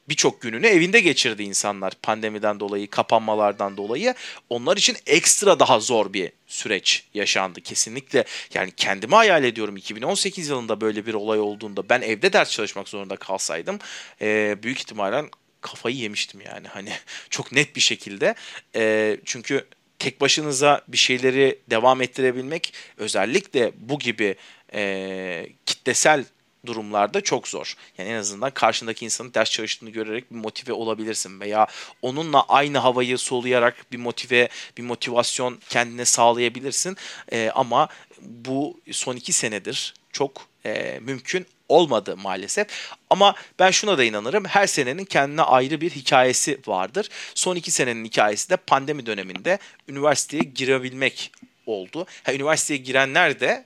birçok 0.10 0.42
gününü 0.42 0.68
evinde 0.68 1.00
geçirdi 1.00 1.44
insanlar 1.44 1.94
pandemiden 2.02 2.60
dolayı, 2.60 2.90
kapanmalardan 2.90 3.78
dolayı. 3.78 4.16
Onlar 4.50 4.78
için 4.78 4.98
ekstra 5.06 5.60
daha 5.60 5.80
zor 5.80 6.14
bir 6.14 6.32
süreç 6.48 7.04
yaşandı 7.14 7.62
kesinlikle. 7.62 8.24
Yani 8.54 8.72
kendimi 8.78 9.16
hayal 9.16 9.44
ediyorum 9.44 9.78
2018 9.78 10.50
yılında 10.50 10.82
böyle 10.82 11.06
bir 11.06 11.14
olay 11.14 11.40
olduğunda 11.40 11.90
ben 11.90 12.02
evde 12.02 12.34
ders 12.34 12.52
çalışmak 12.52 12.90
zorunda 12.90 13.16
kalsaydım 13.16 13.80
e, 14.22 14.58
büyük 14.64 14.80
ihtimalle 14.80 15.24
kafayı 15.62 15.96
yemiştim 15.96 16.42
yani 16.42 16.68
hani 16.68 16.90
çok 17.30 17.52
net 17.52 17.76
bir 17.76 17.82
şekilde. 17.82 18.36
E, 18.76 19.18
çünkü 19.26 19.66
tek 20.00 20.22
başınıza 20.22 20.82
bir 20.88 20.98
şeyleri 20.98 21.60
devam 21.70 22.02
ettirebilmek 22.02 22.74
özellikle 22.98 23.72
bu 23.76 24.00
gibi 24.00 24.36
e, 24.74 25.48
kitlesel 25.66 26.26
durumlarda 26.66 27.22
çok 27.22 27.48
zor. 27.48 27.76
Yani 27.98 28.10
en 28.10 28.16
azından 28.16 28.52
karşındaki 28.52 29.06
insanın 29.06 29.34
ders 29.34 29.52
çalıştığını 29.52 29.90
görerek 29.90 30.32
bir 30.32 30.36
motive 30.36 30.74
olabilirsin 30.74 31.40
veya 31.40 31.68
onunla 32.02 32.46
aynı 32.48 32.78
havayı 32.78 33.18
soluyarak 33.18 33.92
bir 33.92 33.98
motive, 33.98 34.50
bir 34.78 34.84
motivasyon 34.84 35.60
kendine 35.70 36.06
sağlayabilirsin. 36.06 36.98
E, 37.32 37.52
ama 37.56 37.88
bu 38.22 38.80
son 38.92 39.16
iki 39.16 39.34
senedir 39.34 39.94
çok 40.12 40.48
e, 40.66 41.00
mümkün 41.02 41.46
olmadı 41.70 42.18
maalesef. 42.18 42.68
Ama 43.10 43.36
ben 43.60 43.72
şuna 43.72 43.98
da 43.98 44.04
inanırım. 44.04 44.46
Her 44.46 44.68
senenin 44.68 45.06
kendine 45.06 45.42
ayrı 45.42 45.82
bir 45.82 45.90
hikayesi 45.90 46.60
vardır. 46.68 47.10
Son 47.36 47.56
iki 47.56 47.72
senenin 47.72 48.06
hikayesi 48.06 48.50
de 48.50 48.56
pandemi 48.56 49.06
döneminde 49.06 49.60
üniversiteye 49.88 50.44
girebilmek 50.44 51.32
oldu. 51.66 52.06
Ha, 52.24 52.34
üniversiteye 52.34 52.80
girenler 52.80 53.40
de 53.40 53.66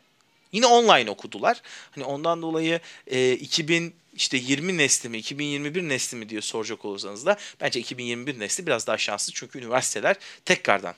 Yine 0.56 0.66
online 0.66 1.10
okudular. 1.10 1.62
Hani 1.92 2.04
ondan 2.04 2.42
dolayı 2.42 2.80
e, 3.08 3.34
2000 3.34 3.94
işte 4.14 4.38
20 4.38 4.78
nesli 4.78 5.10
mi 5.10 5.18
2021 5.18 5.90
nesli 5.90 6.18
mi 6.18 6.30
diye 6.30 6.42
soracak 6.42 6.86
olursanız 6.86 7.26
da 7.26 7.38
bence 7.62 7.80
2021 7.80 8.40
nesli 8.40 8.68
biraz 8.68 8.88
daha 8.88 8.98
şanslı 8.98 9.34
çünkü 9.34 9.60
üniversiteler 9.60 10.16
tekrardan 10.46 10.96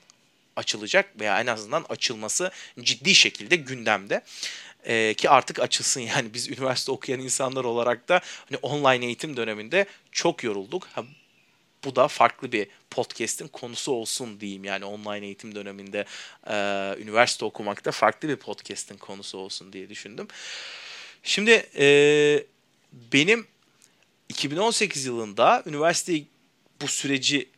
açılacak 0.55 1.19
veya 1.19 1.41
en 1.41 1.47
azından 1.47 1.85
açılması 1.89 2.51
ciddi 2.79 3.15
şekilde 3.15 3.55
gündemde. 3.55 4.21
Ee, 4.85 5.13
ki 5.13 5.29
artık 5.29 5.59
açılsın 5.59 6.01
yani 6.15 6.33
biz 6.33 6.49
üniversite 6.49 6.91
okuyan 6.91 7.19
insanlar 7.19 7.63
olarak 7.63 8.09
da 8.09 8.21
hani 8.49 8.57
online 8.61 9.05
eğitim 9.05 9.37
döneminde 9.37 9.85
çok 10.11 10.43
yorulduk. 10.43 10.87
Ha, 10.93 11.03
bu 11.87 11.95
da 11.95 12.07
farklı 12.07 12.51
bir 12.51 12.67
podcast'in 12.89 13.47
konusu 13.47 13.91
olsun 13.91 14.39
diyeyim. 14.39 14.63
Yani 14.63 14.85
online 14.85 15.25
eğitim 15.25 15.55
döneminde 15.55 16.05
e, 16.47 16.55
üniversite 17.01 17.45
okumakta 17.45 17.91
farklı 17.91 18.29
bir 18.29 18.35
podcast'in 18.35 18.97
konusu 18.97 19.37
olsun 19.37 19.73
diye 19.73 19.89
düşündüm. 19.89 20.27
Şimdi 21.23 21.69
e, 21.77 21.87
benim 22.91 23.47
2018 24.29 25.05
yılında 25.05 25.63
üniversite 25.65 26.23
bu 26.81 26.87
süreci 26.87 27.49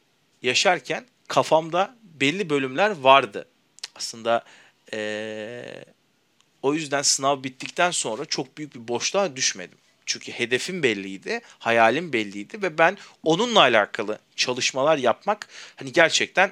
yaşarken 0.41 1.05
kafamda 1.27 1.95
belli 2.03 2.50
bölümler 2.50 2.89
vardı. 2.89 3.45
Aslında 3.95 4.43
e, 4.93 5.83
o 6.62 6.74
yüzden 6.74 7.01
sınav 7.01 7.43
bittikten 7.43 7.91
sonra 7.91 8.25
çok 8.25 8.57
büyük 8.57 8.75
bir 8.75 8.88
boşluğa 8.88 9.36
düşmedim. 9.36 9.77
Çünkü 10.09 10.31
hedefim 10.31 10.83
belliydi, 10.83 11.41
hayalim 11.59 12.13
belliydi 12.13 12.61
ve 12.61 12.77
ben 12.77 12.97
onunla 13.23 13.59
alakalı 13.59 14.19
çalışmalar 14.35 14.97
yapmak 14.97 15.47
hani 15.75 15.91
gerçekten 15.91 16.51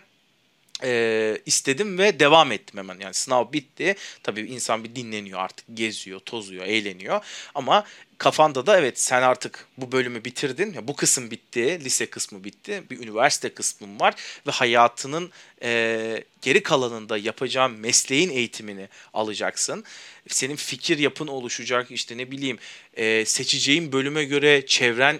e, 0.84 1.42
istedim 1.46 1.98
ve 1.98 2.20
devam 2.20 2.52
ettim 2.52 2.78
hemen. 2.78 3.00
Yani 3.00 3.14
sınav 3.14 3.54
bitti. 3.54 3.96
Tabii 4.24 4.42
insan 4.42 4.84
bir 4.84 4.96
dinleniyor 4.96 5.40
artık, 5.40 5.66
geziyor, 5.74 6.20
tozuyor, 6.20 6.66
eğleniyor. 6.66 7.22
Ama 7.56 7.86
kafanda 8.18 8.66
da 8.66 8.80
evet 8.80 9.00
sen 9.00 9.22
artık 9.22 9.68
bu 9.78 9.92
bölümü 9.92 10.26
bitirdin. 10.26 10.76
Bu 10.88 10.96
kısım 10.96 11.32
bitti, 11.32 11.80
lise 11.84 12.06
kısmı 12.06 12.44
bitti. 12.44 12.84
Bir 12.92 13.00
üniversite 13.00 13.50
kısmım 13.50 14.00
var 14.00 14.16
ve 14.48 14.52
hayatının 14.52 15.32
e, 15.64 16.24
geri 16.42 16.64
kalanında 16.64 17.18
yapacağın 17.18 17.72
mesleğin 17.72 18.30
eğitimini 18.30 18.90
alacaksın. 19.14 19.84
Senin 20.28 20.56
fikir 20.56 20.98
yapın 20.98 21.28
oluşacak 21.28 21.92
işte 21.92 22.18
ne 22.18 22.32
bileyim 22.32 22.58
e, 22.94 23.26
seçeceğin 23.26 23.92
bölüme 23.92 24.24
göre 24.24 24.66
çevren 24.66 25.20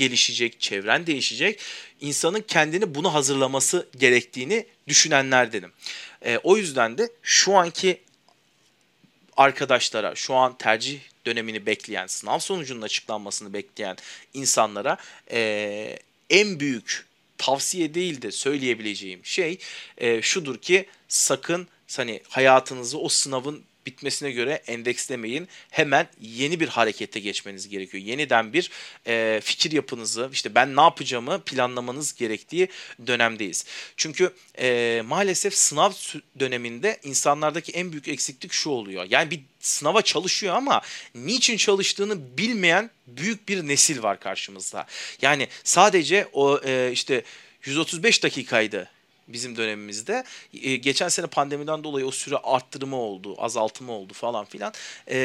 gelişecek, 0.00 0.60
çevren 0.60 1.06
değişecek. 1.06 1.60
İnsanın 2.00 2.40
kendini 2.40 2.94
bunu 2.94 3.14
hazırlaması 3.14 3.88
gerektiğini 3.98 4.66
düşünenlerdenim. 4.88 5.72
E, 6.24 6.38
o 6.38 6.56
yüzden 6.56 6.98
de 6.98 7.10
şu 7.22 7.54
anki 7.54 8.00
arkadaşlara, 9.36 10.14
şu 10.14 10.34
an 10.34 10.58
tercih 10.58 11.00
dönemini 11.26 11.66
bekleyen, 11.66 12.06
sınav 12.06 12.38
sonucunun 12.38 12.82
açıklanmasını 12.82 13.52
bekleyen 13.52 13.96
insanlara 14.34 14.96
e, 15.30 15.98
en 16.30 16.60
büyük 16.60 17.06
tavsiye 17.38 17.94
değil 17.94 18.22
de 18.22 18.30
söyleyebileceğim 18.30 19.20
şey 19.24 19.58
e, 19.98 20.22
şudur 20.22 20.58
ki 20.58 20.86
sakın 21.08 21.68
hani 21.96 22.20
hayatınızı 22.28 22.98
o 22.98 23.08
sınavın 23.08 23.62
bitmesine 23.86 24.30
göre 24.30 24.62
endekslemeyin. 24.66 25.48
Hemen 25.70 26.08
yeni 26.20 26.60
bir 26.60 26.68
harekete 26.68 27.20
geçmeniz 27.20 27.68
gerekiyor. 27.68 28.04
Yeniden 28.04 28.52
bir 28.52 28.70
e, 29.06 29.40
fikir 29.44 29.72
yapınızı, 29.72 30.28
işte 30.32 30.54
ben 30.54 30.76
ne 30.76 30.80
yapacağımı 30.80 31.40
planlamanız 31.40 32.14
gerektiği 32.14 32.68
dönemdeyiz. 33.06 33.64
Çünkü 33.96 34.32
e, 34.58 35.02
maalesef 35.06 35.54
sınav 35.54 35.92
döneminde 36.40 37.00
insanlardaki 37.02 37.72
en 37.72 37.92
büyük 37.92 38.08
eksiklik 38.08 38.52
şu 38.52 38.70
oluyor. 38.70 39.06
Yani 39.10 39.30
bir 39.30 39.40
sınava 39.60 40.02
çalışıyor 40.02 40.54
ama 40.54 40.80
niçin 41.14 41.56
çalıştığını 41.56 42.38
bilmeyen 42.38 42.90
büyük 43.06 43.48
bir 43.48 43.68
nesil 43.68 44.02
var 44.02 44.20
karşımızda. 44.20 44.86
Yani 45.22 45.48
sadece 45.64 46.28
o 46.32 46.60
e, 46.64 46.90
işte 46.92 47.22
135 47.64 48.22
dakikaydı 48.22 48.90
bizim 49.32 49.56
dönemimizde. 49.56 50.24
E, 50.62 50.76
geçen 50.76 51.08
sene 51.08 51.26
pandemiden 51.26 51.84
dolayı 51.84 52.06
o 52.06 52.10
süre 52.10 52.36
arttırımı 52.36 52.96
oldu, 52.96 53.34
azaltımı 53.38 53.92
oldu 53.92 54.12
falan 54.12 54.44
filan. 54.44 54.72
E, 55.10 55.16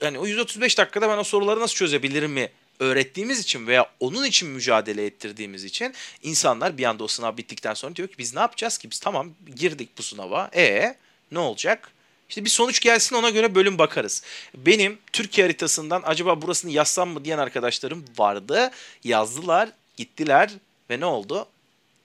yani 0.00 0.18
o 0.18 0.26
135 0.26 0.78
dakikada 0.78 1.08
ben 1.08 1.18
o 1.18 1.24
soruları 1.24 1.60
nasıl 1.60 1.74
çözebilirim 1.74 2.32
mi 2.32 2.50
öğrettiğimiz 2.80 3.40
için 3.40 3.66
veya 3.66 3.86
onun 4.00 4.24
için 4.24 4.48
mücadele 4.48 5.06
ettirdiğimiz 5.06 5.64
için 5.64 5.94
insanlar 6.22 6.78
bir 6.78 6.84
anda 6.84 7.04
o 7.04 7.08
sınav 7.08 7.36
bittikten 7.36 7.74
sonra 7.74 7.96
diyor 7.96 8.08
ki 8.08 8.14
biz 8.18 8.34
ne 8.34 8.40
yapacağız 8.40 8.78
ki? 8.78 8.90
Biz 8.90 8.98
tamam 8.98 9.30
girdik 9.56 9.88
bu 9.98 10.02
sınava. 10.02 10.50
E 10.54 10.96
ne 11.32 11.38
olacak? 11.38 11.92
İşte 12.28 12.44
bir 12.44 12.50
sonuç 12.50 12.80
gelsin 12.80 13.16
ona 13.16 13.30
göre 13.30 13.54
bölüm 13.54 13.78
bakarız. 13.78 14.22
Benim 14.54 14.98
Türkiye 15.12 15.46
haritasından 15.46 16.02
acaba 16.04 16.42
burasını 16.42 16.70
yazsam 16.70 17.08
mı 17.08 17.24
diyen 17.24 17.38
arkadaşlarım 17.38 18.04
vardı. 18.18 18.70
Yazdılar, 19.04 19.68
gittiler 19.96 20.50
ve 20.90 21.00
ne 21.00 21.04
oldu? 21.04 21.46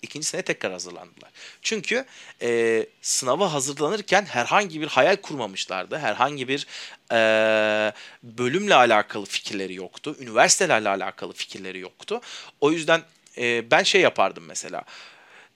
İkinci 0.01 0.27
sene 0.27 0.41
tekrar 0.41 0.71
hazırlandılar. 0.71 1.31
Çünkü 1.61 2.05
e, 2.41 2.85
sınava 3.01 3.53
hazırlanırken 3.53 4.25
herhangi 4.25 4.81
bir 4.81 4.87
hayal 4.87 5.15
kurmamışlardı. 5.15 5.97
Herhangi 5.97 6.47
bir 6.47 6.67
e, 7.11 7.93
bölümle 8.23 8.75
alakalı 8.75 9.25
fikirleri 9.25 9.73
yoktu. 9.73 10.15
Üniversitelerle 10.19 10.89
alakalı 10.89 11.33
fikirleri 11.33 11.79
yoktu. 11.79 12.21
O 12.61 12.71
yüzden 12.71 13.01
e, 13.37 13.71
ben 13.71 13.83
şey 13.83 14.01
yapardım 14.01 14.43
mesela. 14.47 14.83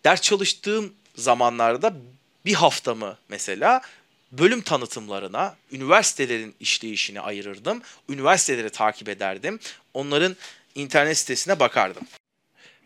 Ders 0.05 0.21
çalıştığım 0.21 0.93
zamanlarda 1.15 1.93
bir 2.45 2.53
haftamı 2.53 3.17
mesela 3.29 3.81
bölüm 4.31 4.61
tanıtımlarına, 4.61 5.55
üniversitelerin 5.71 6.55
işleyişini 6.59 7.21
ayırırdım. 7.21 7.81
Üniversiteleri 8.09 8.69
takip 8.69 9.09
ederdim. 9.09 9.59
Onların 9.93 10.35
internet 10.75 11.17
sitesine 11.17 11.59
bakardım. 11.59 12.03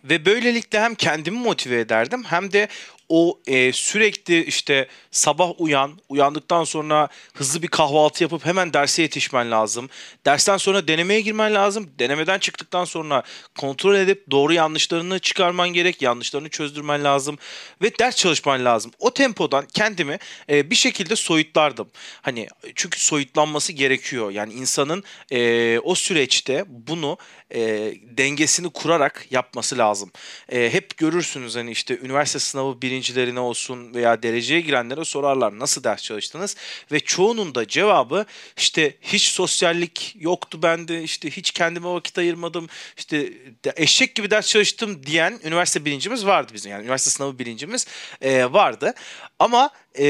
Ve 0.03 0.25
böylelikle 0.25 0.79
hem 0.79 0.95
kendimi 0.95 1.37
motive 1.37 1.79
ederdim 1.79 2.23
hem 2.23 2.51
de 2.51 2.67
o 3.15 3.39
e, 3.47 3.73
sürekli 3.73 4.43
işte 4.43 4.87
sabah 5.11 5.61
uyan, 5.61 5.91
uyandıktan 6.09 6.63
sonra 6.63 7.07
hızlı 7.33 7.61
bir 7.61 7.67
kahvaltı 7.67 8.23
yapıp 8.23 8.45
hemen 8.45 8.73
derse 8.73 9.01
yetişmen 9.01 9.51
lazım. 9.51 9.89
Dersten 10.25 10.57
sonra 10.57 10.87
denemeye 10.87 11.21
girmen 11.21 11.53
lazım. 11.53 11.89
Denemeden 11.99 12.39
çıktıktan 12.39 12.85
sonra 12.85 13.23
kontrol 13.59 13.95
edip 13.95 14.31
doğru 14.31 14.53
yanlışlarını 14.53 15.19
çıkarman 15.19 15.69
gerek, 15.69 16.01
yanlışlarını 16.01 16.49
çözdürmen 16.49 17.03
lazım 17.03 17.37
ve 17.81 17.99
ders 17.99 18.15
çalışman 18.15 18.65
lazım. 18.65 18.91
O 18.99 19.13
tempodan 19.13 19.67
kendimi 19.73 20.19
e, 20.49 20.69
bir 20.69 20.75
şekilde 20.75 21.15
soyutlardım. 21.15 21.87
Hani 22.21 22.47
çünkü 22.75 22.99
soyutlanması 22.99 23.73
gerekiyor. 23.73 24.31
Yani 24.31 24.53
insanın 24.53 25.03
e, 25.31 25.79
o 25.79 25.95
süreçte 25.95 26.65
bunu 26.67 27.17
e, 27.55 27.93
dengesini 28.03 28.69
kurarak 28.69 29.25
yapması 29.31 29.77
lazım. 29.77 30.11
E, 30.49 30.73
hep 30.73 30.97
görürsünüz 30.97 31.55
hani 31.55 31.71
işte 31.71 31.99
üniversite 31.99 32.39
sınavı 32.39 32.81
birincilerine 33.03 33.39
olsun 33.39 33.93
veya 33.93 34.23
dereceye 34.23 34.61
girenlere 34.61 35.05
sorarlar 35.05 35.59
nasıl 35.59 35.83
ders 35.83 36.03
çalıştınız 36.03 36.55
ve 36.91 36.99
çoğunun 36.99 37.55
da 37.55 37.67
cevabı 37.67 38.25
işte 38.57 38.97
hiç 39.01 39.23
sosyallik 39.23 40.15
yoktu 40.19 40.63
bende 40.63 41.03
işte 41.03 41.29
hiç 41.29 41.51
kendime 41.51 41.87
vakit 41.87 42.17
ayırmadım 42.17 42.67
işte 42.97 43.33
eşek 43.75 44.15
gibi 44.15 44.31
ders 44.31 44.47
çalıştım 44.47 45.05
diyen 45.05 45.39
üniversite 45.43 45.85
birincimiz 45.85 46.25
vardı 46.25 46.51
bizim 46.53 46.71
yani 46.71 46.83
üniversite 46.83 47.11
sınavı 47.11 47.39
birincimiz 47.39 47.87
e, 48.21 48.53
vardı 48.53 48.93
ama 49.39 49.69
e, 49.99 50.05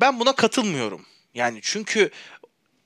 ben 0.00 0.20
buna 0.20 0.34
katılmıyorum. 0.34 1.06
Yani 1.34 1.58
çünkü 1.62 2.10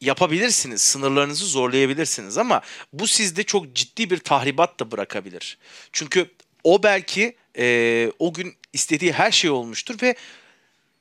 yapabilirsiniz, 0.00 0.80
sınırlarınızı 0.80 1.46
zorlayabilirsiniz 1.46 2.38
ama 2.38 2.60
bu 2.92 3.06
sizde 3.06 3.42
çok 3.42 3.74
ciddi 3.74 4.10
bir 4.10 4.18
tahribat 4.18 4.80
da 4.80 4.90
bırakabilir. 4.90 5.58
Çünkü 5.92 6.30
o 6.64 6.82
belki 6.82 7.36
e, 7.58 8.12
o 8.18 8.32
gün 8.32 8.54
istediği 8.76 9.12
her 9.12 9.30
şey 9.30 9.50
olmuştur 9.50 9.96
ve 10.02 10.14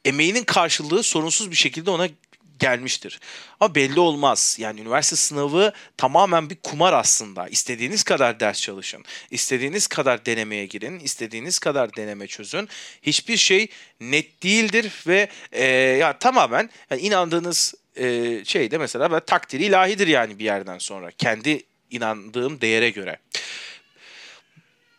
emeğinin 0.06 0.44
karşılığı 0.44 1.04
sorunsuz 1.04 1.52
bir 1.52 1.56
şekilde 1.56 1.90
ona 1.90 2.08
gelmiştir. 2.60 3.20
Ama 3.60 3.76
belli 3.76 4.00
olmaz. 4.00 4.58
Yani 4.60 4.82
üniversite 4.82 5.16
sınavı 5.16 5.74
tamamen 5.98 6.50
bir 6.50 6.56
kumar 6.56 6.94
aslında. 6.94 7.48
İstediğiniz 7.48 8.04
kadar 8.04 8.40
ders 8.40 8.62
çalışın. 8.62 9.06
istediğiniz 9.32 9.88
kadar 9.88 10.26
denemeye 10.26 10.66
girin. 10.66 11.00
istediğiniz 11.00 11.60
kadar 11.60 11.96
deneme 11.96 12.28
çözün. 12.28 12.70
Hiçbir 13.02 13.38
şey 13.38 13.68
net 14.00 14.44
değildir 14.44 14.92
ve 15.08 15.30
e, 15.52 15.66
ya 15.74 16.20
tamamen 16.20 16.70
yani 16.90 17.02
inandığınız 17.02 17.74
e, 17.96 18.42
şey 18.46 18.72
de 18.72 18.78
mesela 18.78 19.20
takdiri 19.20 19.64
ilahidir 19.66 20.08
yani 20.08 20.40
bir 20.40 20.46
yerden 20.46 20.78
sonra. 20.78 21.12
Kendi 21.12 21.64
inandığım 21.92 22.62
değere 22.62 22.90
göre. 22.90 23.18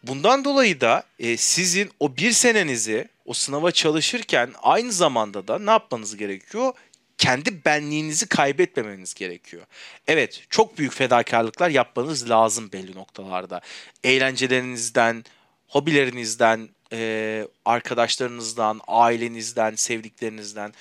Bundan 0.07 0.45
dolayı 0.45 0.81
da 0.81 1.05
e, 1.19 1.37
sizin 1.37 1.91
o 2.01 2.17
bir 2.17 2.33
senenizi 2.33 3.09
o 3.25 3.33
sınava 3.35 3.73
çalışırken 3.73 4.53
aynı 4.63 4.93
zamanda 4.93 5.49
da 5.49 5.59
ne 5.59 5.71
yapmanız 5.71 6.17
gerekiyor? 6.17 6.73
Kendi 7.19 7.65
benliğinizi 7.65 8.27
kaybetmemeniz 8.29 9.15
gerekiyor. 9.15 9.63
Evet 10.07 10.45
çok 10.51 10.79
büyük 10.79 10.93
fedakarlıklar 10.93 11.71
yapmanız 11.71 12.31
lazım 12.31 12.73
belli 12.73 12.95
noktalarda. 12.95 13.61
Eğlencelerinizden, 14.05 15.25
hobilerinizden, 15.69 16.69
e, 16.93 17.49
arkadaşlarınızdan, 17.65 18.81
ailenizden, 18.87 19.75
sevdiklerinizden 19.75 20.73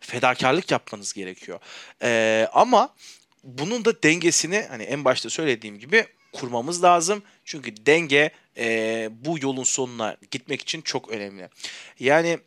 fedakarlık 0.00 0.70
yapmanız 0.70 1.12
gerekiyor. 1.12 1.60
E, 2.02 2.48
ama 2.52 2.94
bunun 3.44 3.84
da 3.84 4.02
dengesini 4.02 4.66
hani 4.68 4.82
en 4.82 5.04
başta 5.04 5.30
söylediğim 5.30 5.78
gibi 5.78 6.06
kurmamız 6.34 6.82
lazım. 6.82 7.22
Çünkü 7.44 7.86
denge 7.86 8.30
e, 8.56 9.08
bu 9.24 9.38
yolun 9.42 9.64
sonuna 9.64 10.16
gitmek 10.30 10.60
için 10.60 10.82
çok 10.82 11.08
önemli. 11.08 11.48
Yani 12.00 12.38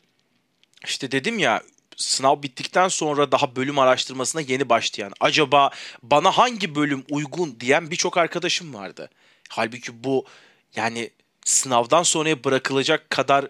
işte 0.84 1.12
dedim 1.12 1.38
ya 1.38 1.62
sınav 1.96 2.42
bittikten 2.42 2.88
sonra 2.88 3.32
daha 3.32 3.56
bölüm 3.56 3.78
araştırmasına 3.78 4.40
yeni 4.40 4.68
başlayan, 4.68 5.12
acaba 5.20 5.70
bana 6.02 6.30
hangi 6.30 6.74
bölüm 6.74 7.04
uygun 7.10 7.60
diyen 7.60 7.90
birçok 7.90 8.16
arkadaşım 8.16 8.74
vardı. 8.74 9.10
Halbuki 9.48 10.04
bu 10.04 10.24
yani 10.76 11.10
sınavdan 11.44 12.02
sonraya 12.02 12.44
bırakılacak 12.44 13.10
kadar 13.10 13.48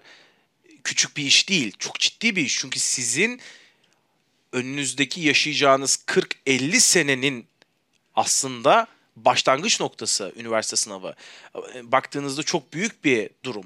küçük 0.85 1.17
bir 1.17 1.25
iş 1.25 1.49
değil. 1.49 1.73
Çok 1.79 2.01
ciddi 2.01 2.37
bir 2.37 2.43
iş. 2.43 2.59
Çünkü 2.59 2.81
sizin 2.81 3.41
önünüzdeki 4.53 5.21
yaşayacağınız 5.21 6.05
40-50 6.07 6.81
senenin 6.81 7.47
aslında 8.15 8.87
başlangıç 9.25 9.81
noktası 9.81 10.33
üniversite 10.37 10.77
sınavı. 10.77 11.15
Baktığınızda 11.83 12.43
çok 12.43 12.73
büyük 12.73 13.05
bir 13.05 13.31
durum. 13.45 13.65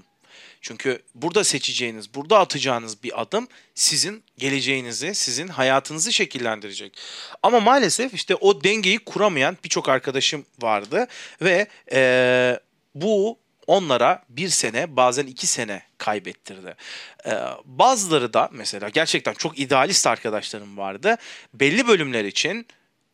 Çünkü 0.60 1.02
burada 1.14 1.44
seçeceğiniz, 1.44 2.14
burada 2.14 2.38
atacağınız 2.38 3.02
bir 3.02 3.22
adım 3.22 3.48
sizin 3.74 4.24
geleceğinizi, 4.38 5.14
sizin 5.14 5.48
hayatınızı 5.48 6.12
şekillendirecek. 6.12 6.98
Ama 7.42 7.60
maalesef 7.60 8.14
işte 8.14 8.34
o 8.34 8.64
dengeyi 8.64 8.98
kuramayan 8.98 9.56
birçok 9.64 9.88
arkadaşım 9.88 10.44
vardı 10.60 11.06
ve 11.42 11.66
e, 11.92 12.60
bu 12.94 13.38
onlara 13.66 14.24
bir 14.28 14.48
sene 14.48 14.96
bazen 14.96 15.26
iki 15.26 15.46
sene 15.46 15.82
kaybettirdi. 15.98 16.74
Ee, 17.26 17.30
bazıları 17.64 18.32
da 18.32 18.48
mesela 18.52 18.88
gerçekten 18.88 19.34
çok 19.34 19.58
idealist 19.58 20.06
arkadaşlarım 20.06 20.76
vardı. 20.76 21.16
Belli 21.54 21.88
bölümler 21.88 22.24
için 22.24 22.66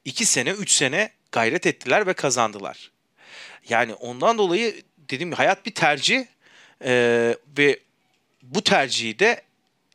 iki 0.04 0.24
sene, 0.24 0.50
üç 0.50 0.70
sene 0.70 1.10
gayret 1.32 1.66
ettiler 1.66 2.06
ve 2.06 2.12
kazandılar. 2.12 2.90
Yani 3.68 3.94
ondan 3.94 4.38
dolayı 4.38 4.82
dediğim 4.98 5.32
hayat 5.32 5.66
bir 5.66 5.74
tercih 5.74 6.26
ee, 6.84 7.36
ve 7.58 7.80
bu 8.42 8.64
tercihi 8.64 9.18
de 9.18 9.42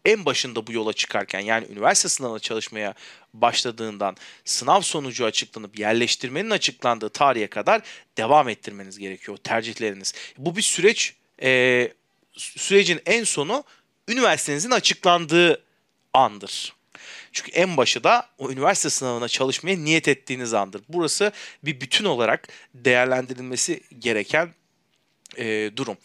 en 0.06 0.26
başında 0.26 0.68
bu 0.68 0.74
yola 0.74 0.94
çıkarken 0.94 1.40
yani 1.40 1.68
üniversite 1.70 2.10
sınavına 2.10 2.40
çalışmaya 2.40 2.94
başladığından 3.34 4.16
sınav 4.46 4.82
sonucu 4.82 5.26
açıklanıp 5.26 5.80
yerleştirmenin 5.80 6.50
açıklandığı 6.50 7.10
tarihe 7.10 7.48
kadar 7.48 7.82
devam 8.18 8.50
ettirmeniz 8.50 9.00
gerekiyor 9.00 9.38
tercihleriniz. 9.38 10.14
Bu 10.38 10.56
bir 10.56 10.62
süreç 10.62 11.14
e, 11.42 11.92
sürecin 12.34 13.02
en 13.06 13.24
sonu 13.24 13.64
üniversitenizin 14.08 14.72
açıklandığı 14.72 15.64
andır. 16.14 16.74
Çünkü 17.32 17.52
en 17.52 17.78
başı 17.78 18.04
da 18.04 18.30
o 18.38 18.52
üniversite 18.52 18.90
sınavına 18.90 19.28
çalışmaya 19.28 19.78
niyet 19.78 20.08
ettiğiniz 20.08 20.54
andır. 20.54 20.82
Burası 20.90 21.32
bir 21.64 21.82
bütün 21.82 22.06
olarak 22.06 22.48
değerlendirilmesi 22.74 23.84
gereken 24.00 24.50
e, 25.38 25.72
durum. 25.76 25.98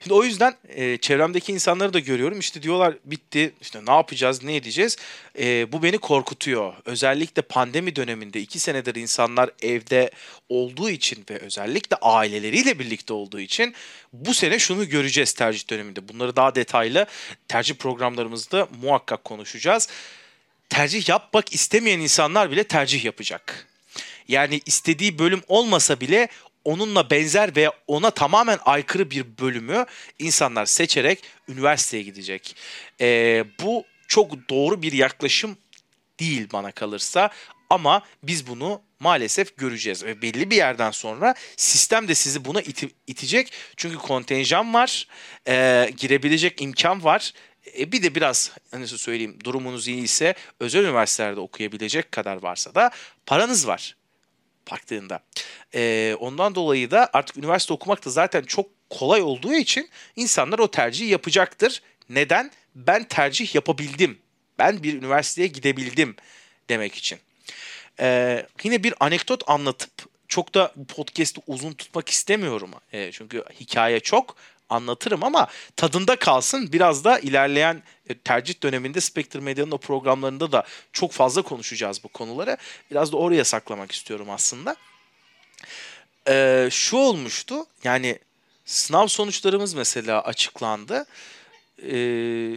Şimdi 0.00 0.14
o 0.14 0.24
yüzden 0.24 0.54
e, 0.68 0.96
çevremdeki 0.96 1.52
insanları 1.52 1.92
da 1.92 1.98
görüyorum. 1.98 2.38
İşte 2.38 2.62
diyorlar 2.62 2.94
bitti 3.04 3.52
işte 3.60 3.80
ne 3.86 3.92
yapacağız 3.92 4.42
ne 4.42 4.56
edeceğiz. 4.56 4.96
E, 5.38 5.72
bu 5.72 5.82
beni 5.82 5.98
korkutuyor. 5.98 6.74
Özellikle 6.84 7.42
pandemi 7.42 7.96
döneminde 7.96 8.40
iki 8.40 8.58
senedir 8.58 8.94
insanlar 8.94 9.50
evde 9.62 10.10
olduğu 10.48 10.90
için 10.90 11.24
ve 11.30 11.38
özellikle 11.38 11.96
aileleriyle 11.96 12.78
birlikte 12.78 13.12
olduğu 13.12 13.40
için 13.40 13.74
bu 14.12 14.34
sene 14.34 14.58
şunu 14.58 14.88
göreceğiz 14.88 15.32
tercih 15.32 15.70
döneminde. 15.70 16.08
Bunları 16.08 16.36
daha 16.36 16.54
detaylı 16.54 17.06
tercih 17.48 17.74
programlarımızda 17.74 18.68
muhakkak 18.82 19.24
konuşacağız. 19.24 19.88
Tercih 20.68 21.08
yapmak 21.08 21.54
istemeyen 21.54 22.00
insanlar 22.00 22.50
bile 22.50 22.64
tercih 22.64 23.04
yapacak. 23.04 23.66
Yani 24.28 24.60
istediği 24.66 25.18
bölüm 25.18 25.42
olmasa 25.48 26.00
bile 26.00 26.28
onunla 26.64 27.10
benzer 27.10 27.56
veya 27.56 27.72
ona 27.86 28.10
tamamen 28.10 28.58
aykırı 28.64 29.10
bir 29.10 29.38
bölümü 29.38 29.86
insanlar 30.18 30.66
seçerek 30.66 31.22
üniversiteye 31.48 32.02
gidecek. 32.02 32.56
E, 33.00 33.44
bu 33.62 33.84
çok 34.08 34.48
doğru 34.50 34.82
bir 34.82 34.92
yaklaşım 34.92 35.56
değil 36.20 36.48
bana 36.52 36.72
kalırsa 36.72 37.30
ama 37.70 38.02
biz 38.22 38.46
bunu 38.46 38.82
maalesef 39.00 39.56
göreceğiz 39.56 40.04
ve 40.04 40.22
belli 40.22 40.50
bir 40.50 40.56
yerden 40.56 40.90
sonra 40.90 41.34
sistem 41.56 42.08
de 42.08 42.14
sizi 42.14 42.44
buna 42.44 42.60
iti, 42.60 42.90
itecek 43.06 43.52
çünkü 43.76 43.96
kontenjan 43.96 44.74
var, 44.74 45.08
e, 45.48 45.90
girebilecek 45.96 46.62
imkan 46.62 47.04
var. 47.04 47.32
E, 47.78 47.92
bir 47.92 48.02
de 48.02 48.14
biraz 48.14 48.52
hani 48.70 48.88
söyleyeyim 48.88 49.38
durumunuz 49.44 49.88
iyi 49.88 50.02
ise 50.02 50.34
özel 50.60 50.84
üniversitelerde 50.84 51.40
okuyabilecek 51.40 52.12
kadar 52.12 52.42
varsa 52.42 52.74
da 52.74 52.90
paranız 53.26 53.66
var 53.66 53.96
baktığında. 54.70 55.20
E, 55.74 56.14
ondan 56.20 56.54
dolayı 56.54 56.90
da 56.90 57.10
artık 57.12 57.36
üniversite 57.36 57.74
okumak 57.74 58.04
da 58.04 58.10
zaten 58.10 58.42
çok 58.42 58.66
kolay 58.90 59.22
olduğu 59.22 59.54
için 59.54 59.88
insanlar 60.16 60.58
o 60.58 60.70
tercihi 60.70 61.10
yapacaktır. 61.10 61.82
Neden? 62.08 62.50
Ben 62.74 63.04
tercih 63.04 63.54
yapabildim. 63.54 64.18
Ben 64.58 64.82
bir 64.82 64.94
üniversiteye 64.94 65.48
gidebildim 65.48 66.16
demek 66.68 66.94
için. 66.94 67.18
Ee, 68.00 68.46
yine 68.62 68.84
bir 68.84 68.94
anekdot 69.00 69.42
anlatıp 69.46 69.90
çok 70.28 70.54
da 70.54 70.72
bu 70.76 70.86
podcast'i 70.86 71.40
uzun 71.46 71.72
tutmak 71.72 72.08
istemiyorum. 72.08 72.70
E, 72.92 73.12
çünkü 73.12 73.44
hikaye 73.60 74.00
çok 74.00 74.36
anlatırım 74.68 75.24
ama 75.24 75.46
tadında 75.76 76.16
kalsın. 76.16 76.72
Biraz 76.72 77.04
da 77.04 77.18
ilerleyen 77.18 77.82
e, 78.08 78.18
tercih 78.18 78.62
döneminde 78.62 79.00
Spectre 79.00 79.40
Medya'nın 79.40 79.70
o 79.70 79.78
programlarında 79.78 80.52
da 80.52 80.64
çok 80.92 81.12
fazla 81.12 81.42
konuşacağız 81.42 82.04
bu 82.04 82.08
konuları. 82.08 82.56
Biraz 82.90 83.12
da 83.12 83.16
oraya 83.16 83.44
saklamak 83.44 83.92
istiyorum 83.92 84.30
aslında. 84.30 84.76
Ee, 86.28 86.68
şu 86.70 86.96
olmuştu 86.96 87.66
yani 87.84 88.18
sınav 88.64 89.06
sonuçlarımız 89.06 89.74
mesela 89.74 90.22
açıklandı. 90.22 91.06
Ee, 91.82 92.56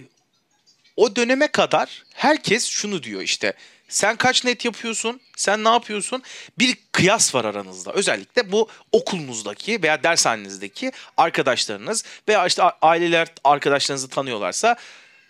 o 0.95 1.15
döneme 1.15 1.47
kadar 1.47 2.03
herkes 2.13 2.67
şunu 2.67 3.03
diyor 3.03 3.21
işte 3.21 3.53
sen 3.89 4.15
kaç 4.15 4.45
net 4.45 4.65
yapıyorsun? 4.65 5.21
Sen 5.35 5.63
ne 5.63 5.69
yapıyorsun? 5.69 6.23
Bir 6.59 6.77
kıyas 6.91 7.35
var 7.35 7.45
aranızda. 7.45 7.91
Özellikle 7.93 8.51
bu 8.51 8.69
okulunuzdaki 8.91 9.83
veya 9.83 10.03
dershanenizdeki 10.03 10.91
arkadaşlarınız 11.17 12.03
veya 12.27 12.45
işte 12.45 12.63
aileler 12.63 13.27
arkadaşlarınızı 13.43 14.09
tanıyorlarsa 14.09 14.75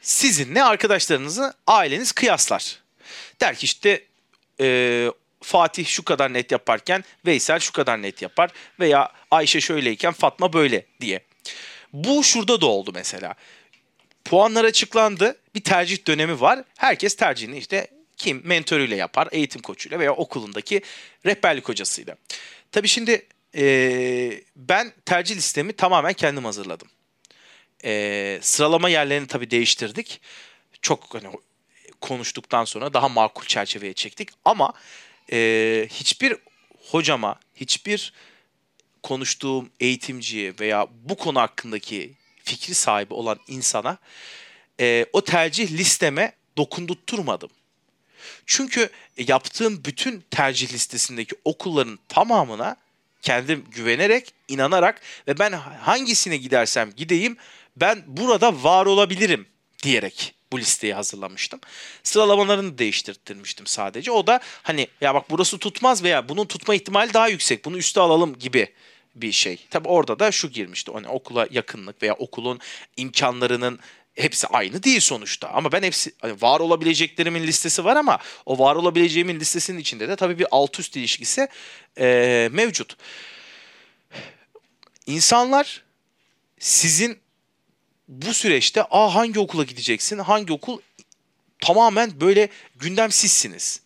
sizinle 0.02 0.64
arkadaşlarınızı 0.64 1.54
aileniz 1.68 2.12
kıyaslar. 2.12 2.80
Der 3.42 3.56
ki 3.56 3.66
işte 3.66 4.04
e, 4.62 5.08
Fatih 5.42 5.86
şu 5.86 6.06
kadar 6.06 6.34
net 6.34 6.52
yaparken 6.52 7.04
Veysel 7.26 7.60
şu 7.60 7.72
kadar 7.72 8.02
net 8.02 8.22
yapar 8.22 8.52
veya 8.80 9.12
Ayşe 9.32 9.62
şöyleyken 9.62 10.14
Fatma 10.14 10.54
böyle 10.54 10.86
diye. 11.02 11.20
Bu 11.94 12.24
şurada 12.24 12.62
da 12.62 12.66
oldu 12.66 12.92
mesela. 12.94 13.34
Puanlar 14.26 14.66
açıklandı. 14.66 15.38
Bir 15.56 15.64
tercih 15.64 16.08
dönemi 16.08 16.42
var. 16.42 16.64
Herkes 16.78 17.16
tercihini 17.16 17.58
işte 17.58 17.88
kim 18.20 18.42
mentörüyle 18.46 18.96
yapar, 18.96 19.28
eğitim 19.32 19.62
koçuyla 19.62 20.00
veya 20.00 20.16
okulundaki 20.16 20.82
rehberlik 21.26 21.70
hocasıyla. 21.70 22.16
Tabii 22.72 22.88
şimdi 22.88 23.28
e, 23.56 24.44
ben 24.56 24.94
tercih 25.06 25.36
listemi 25.36 25.74
tamamen 25.74 26.14
kendim 26.14 26.46
hazırladım. 26.46 26.88
E, 27.86 28.40
sıralama 28.42 28.90
yerlerini 28.90 29.28
tabii 29.28 29.52
değiştirdik. 29.52 30.22
Çok 30.82 31.14
hani 31.14 31.28
konuştuktan 32.02 32.66
sonra 32.66 32.94
daha 32.94 33.10
makul 33.10 33.46
çerçeveye 33.46 33.94
çektik. 33.94 34.30
Ama 34.46 34.74
e, 35.32 35.88
hiçbir 35.92 36.36
hocama, 36.92 37.40
hiçbir 37.56 38.14
konuştuğum 39.04 39.70
eğitimciye 39.80 40.54
veya 40.60 40.88
bu 41.04 41.16
konu 41.16 41.40
hakkındaki 41.40 42.14
fikri 42.44 42.74
sahibi 42.74 43.14
olan 43.14 43.40
insana 43.48 43.98
e, 44.80 45.06
o 45.14 45.24
tercih 45.24 45.72
listeme 45.72 46.34
dokundurtturmadım. 46.58 47.50
Çünkü 48.46 48.90
yaptığım 49.18 49.86
bütün 49.86 50.24
tercih 50.32 50.74
listesindeki 50.74 51.36
okulların 51.46 52.00
tamamına 52.08 52.76
kendim 53.22 53.66
güvenerek, 53.72 54.34
inanarak 54.48 55.02
ve 55.28 55.40
ben 55.40 55.52
hangisine 55.82 56.38
gidersem 56.38 56.92
gideyim 56.98 57.38
ben 57.76 58.04
burada 58.08 58.64
var 58.64 58.86
olabilirim 58.86 59.48
diyerek 59.84 60.34
bu 60.52 60.60
listeyi 60.60 60.94
hazırlamıştım. 60.94 61.60
Sıralamalarını 62.04 62.78
değiştirttirmiştim 62.78 63.68
sadece. 63.68 64.12
O 64.12 64.28
da 64.28 64.40
hani 64.64 64.88
ya 65.02 65.16
bak 65.16 65.30
burası 65.30 65.58
tutmaz 65.58 66.04
veya 66.04 66.30
bunun 66.30 66.46
tutma 66.46 66.76
ihtimali 66.76 67.14
daha 67.14 67.28
yüksek. 67.28 67.66
Bunu 67.66 67.78
üste 67.78 68.02
alalım 68.02 68.40
gibi 68.40 68.74
bir 69.16 69.32
şey. 69.32 69.66
Tabi 69.70 69.88
orada 69.88 70.20
da 70.20 70.32
şu 70.32 70.50
girmişti. 70.50 70.92
Hani 70.94 71.08
okula 71.08 71.48
yakınlık 71.52 72.04
veya 72.04 72.14
okulun 72.14 72.60
imkanlarının 72.98 73.80
hepsi 74.20 74.48
aynı 74.48 74.84
değil 74.84 75.00
sonuçta. 75.00 75.50
Ama 75.50 75.72
ben 75.72 75.84
hepsi 75.84 76.12
hani 76.22 76.42
var 76.42 76.60
olabileceklerimin 76.60 77.44
listesi 77.48 77.86
var 77.86 77.96
ama 77.96 78.20
o 78.46 78.60
var 78.60 78.76
olabileceğimin 78.76 79.40
listesinin 79.40 79.80
içinde 79.80 80.08
de 80.08 80.16
tabii 80.16 80.40
bir 80.40 80.48
alt 80.52 80.80
üst 80.80 80.96
ilişkisi 80.96 81.48
e, 81.98 82.50
mevcut. 82.52 82.98
İnsanlar 85.06 85.84
sizin 86.60 87.20
bu 88.08 88.34
süreçte 88.34 88.84
a 88.92 89.16
hangi 89.16 89.40
okula 89.40 89.64
gideceksin, 89.64 90.20
hangi 90.20 90.54
okul 90.54 90.80
tamamen 91.60 92.22
böyle 92.22 92.50
gündemsizsiniz. 92.76 93.82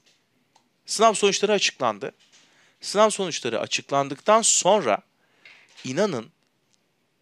Sınav 0.85 1.13
sonuçları 1.13 1.51
açıklandı. 1.51 2.11
Sınav 2.81 3.09
sonuçları 3.09 3.59
açıklandıktan 3.59 4.41
sonra 4.41 4.97
inanın 5.83 6.31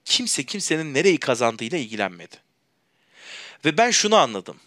kimse 0.06 0.44
kimsenin 0.44 0.94
nereyi 0.94 1.18
kazandığıyla 1.18 1.78
ilgilenmedi. 1.78 2.51
Ve 3.66 3.78
ben 3.78 3.92
şunu 3.92 4.16
anladım. 4.16 4.58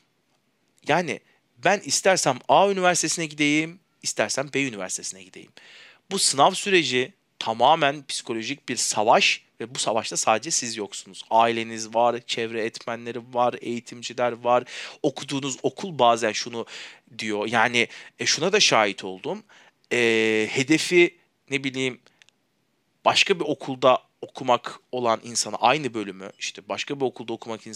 Yani 0.89 1.21
ben 1.65 1.81
istersem 1.85 2.39
A 2.49 2.71
üniversitesine 2.71 3.27
gideyim, 3.27 3.81
istersem 4.03 4.51
B 4.55 4.65
üniversitesine 4.65 5.23
gideyim. 5.23 5.53
Bu 6.11 6.19
sınav 6.19 6.51
süreci 6.51 7.13
tamamen 7.39 8.07
psikolojik 8.07 8.69
bir 8.69 8.77
savaş 8.77 9.43
ve 9.61 9.75
bu 9.75 9.79
savaşta 9.79 10.17
sadece 10.17 10.51
siz 10.51 10.77
yoksunuz. 10.77 11.23
Aileniz 11.31 11.95
var, 11.95 12.21
çevre 12.27 12.65
etmenleri 12.65 13.21
var, 13.35 13.55
eğitimciler 13.61 14.33
var. 14.33 14.65
Okuduğunuz 15.03 15.57
okul 15.63 15.99
bazen 15.99 16.33
şunu 16.33 16.67
diyor. 17.19 17.47
Yani 17.47 17.89
e, 18.19 18.27
şuna 18.27 18.53
da 18.53 18.61
şahit 18.61 19.05
oldum. 19.05 19.43
E, 19.93 20.49
hedefi 20.51 21.19
ne 21.51 21.65
bileyim 21.65 22.01
başka 23.05 23.41
bir 23.41 23.45
okulda 23.45 23.99
okumak 24.21 24.81
olan 24.93 25.21
insana 25.25 25.57
aynı 25.57 25.95
bölümü 25.95 26.31
işte 26.39 26.69
başka 26.69 27.01
bir 27.01 27.05
okulda 27.05 27.33
okumak 27.33 27.67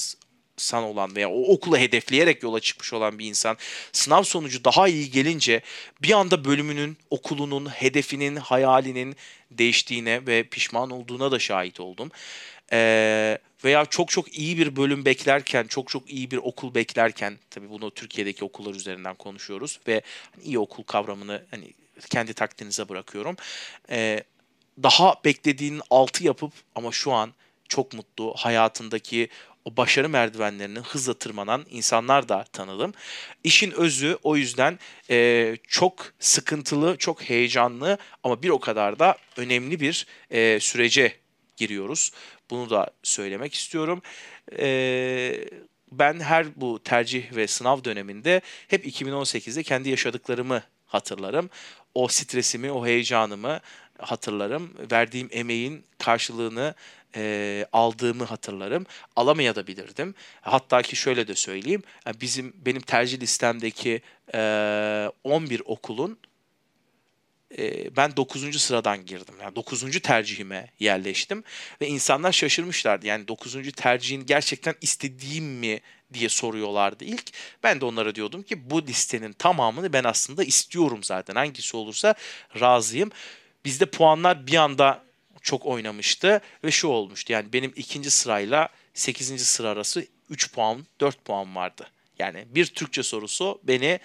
insan 0.59 0.85
olan 0.85 1.16
veya 1.16 1.31
o 1.31 1.53
okulu 1.53 1.79
hedefleyerek 1.79 2.42
yola 2.42 2.61
çıkmış 2.61 2.92
olan 2.92 3.18
bir 3.18 3.27
insan 3.27 3.57
sınav 3.92 4.23
sonucu 4.23 4.64
daha 4.64 4.88
iyi 4.88 5.11
gelince 5.11 5.61
bir 6.03 6.12
anda 6.12 6.44
bölümünün, 6.44 6.97
okulunun, 7.11 7.66
hedefinin, 7.66 8.37
hayalinin 8.37 9.16
değiştiğine 9.51 10.27
ve 10.27 10.42
pişman 10.42 10.90
olduğuna 10.90 11.33
da 11.33 11.38
şahit 11.38 11.81
oldum. 11.81 12.11
Ee, 12.73 13.38
veya 13.64 13.87
çok 13.87 14.09
çok 14.09 14.38
iyi 14.38 14.59
bir 14.59 14.77
bölüm 14.77 15.05
beklerken, 15.05 15.66
çok 15.66 15.88
çok 15.88 16.11
iyi 16.11 16.31
bir 16.31 16.37
okul 16.37 16.75
beklerken, 16.75 17.38
tabii 17.51 17.71
bunu 17.71 17.90
Türkiye'deki 17.90 18.44
okullar 18.44 18.75
üzerinden 18.75 19.14
konuşuyoruz 19.14 19.81
ve 19.88 20.03
hani 20.35 20.44
iyi 20.44 20.59
okul 20.59 20.83
kavramını 20.83 21.44
hani 21.51 21.73
kendi 22.11 22.35
takdirinize 22.35 22.88
bırakıyorum. 22.88 23.37
Ee, 23.90 24.25
daha 24.83 25.14
beklediğinin 25.25 25.83
altı 25.90 26.25
yapıp 26.25 26.53
ama 26.75 26.92
şu 26.92 27.12
an 27.12 27.33
çok 27.68 27.92
mutlu 27.92 28.35
hayatındaki 28.37 29.29
o 29.68 29.76
başarı 29.76 30.09
merdivenlerini 30.09 30.78
hızla 30.78 31.14
tırmanan 31.14 31.66
insanlar 31.70 32.28
da 32.28 32.44
tanıdım. 32.44 32.94
İşin 33.44 33.70
özü 33.70 34.18
o 34.22 34.37
yüzden 34.37 34.78
e, 35.11 35.57
çok 35.68 36.12
sıkıntılı, 36.18 36.96
çok 36.96 37.22
heyecanlı 37.22 37.98
ama 38.24 38.42
bir 38.42 38.48
o 38.48 38.59
kadar 38.59 38.98
da 38.98 39.16
önemli 39.37 39.81
bir 39.81 40.07
e, 40.31 40.61
sürece 40.61 41.12
giriyoruz. 41.57 42.11
Bunu 42.50 42.70
da 42.70 42.90
söylemek 43.02 43.54
istiyorum. 43.54 44.02
E, 44.59 45.48
ben 45.92 46.20
her 46.20 46.61
bu 46.61 46.83
tercih 46.83 47.37
ve 47.37 47.46
sınav 47.46 47.85
döneminde 47.85 48.40
hep 48.68 48.87
2018'de 48.87 49.62
kendi 49.62 49.88
yaşadıklarımı 49.88 50.62
hatırlarım. 50.87 51.50
O 51.94 52.09
stresimi, 52.09 52.72
o 52.72 52.87
heyecanımı 52.87 53.61
hatırlarım. 53.98 54.74
Verdiğim 54.92 55.28
emeğin 55.33 55.85
karşılığını 55.98 56.74
e, 57.16 57.66
aldığımı 57.73 58.25
hatırlarım. 58.25 58.87
Alamayabilirdim. 59.16 60.14
Hatta 60.40 60.83
ki 60.83 60.97
şöyle 60.97 61.29
de 61.29 61.35
söyleyeyim. 61.35 61.83
Bizim 62.21 62.53
benim 62.66 62.81
tercih 62.81 63.21
listemdeki 63.21 64.03
e, 64.35 65.11
11 65.25 65.62
okulun 65.64 66.18
e, 67.59 67.97
ben 67.97 68.16
9. 68.16 68.61
sıradan 68.61 69.07
girdim. 69.07 69.35
Yani 69.42 69.57
9. 69.57 70.01
tercihime 70.01 70.71
yerleştim 70.81 71.44
ve 71.81 71.87
insanlar 71.88 72.33
şaşırmışlardı. 72.33 73.07
Yani 73.07 73.29
9. 73.29 73.73
tercihin 73.73 74.27
gerçekten 74.27 74.75
istediğim 74.81 75.44
mi 75.44 75.81
diye 76.12 76.29
soruyorlardı 76.29 77.05
ilk. 77.05 77.33
Ben 77.62 77.81
de 77.81 77.85
onlara 77.85 78.14
diyordum 78.14 78.42
ki 78.42 78.71
bu 78.71 78.87
listenin 78.87 79.33
tamamını 79.33 79.92
ben 79.92 80.05
aslında 80.05 80.44
istiyorum 80.44 81.03
zaten. 81.03 81.35
Hangisi 81.35 81.77
olursa 81.77 82.14
razıyım. 82.61 83.11
Bizde 83.64 83.87
puanlar 83.87 84.47
bir 84.47 84.57
anda 84.57 85.08
çok 85.42 85.66
oynamıştı 85.66 86.40
ve 86.64 86.70
şu 86.70 86.88
olmuştu. 86.88 87.33
Yani 87.33 87.53
benim 87.53 87.72
ikinci 87.77 88.11
sırayla 88.11 88.68
8. 88.94 89.46
sıra 89.46 89.68
arası 89.68 90.07
3 90.31 90.53
puan 90.53 90.87
4 91.01 91.24
puan 91.24 91.55
vardı. 91.55 91.87
Yani 92.18 92.44
bir 92.51 92.66
Türkçe 92.66 93.03
sorusu 93.03 93.61
beni 93.62 94.01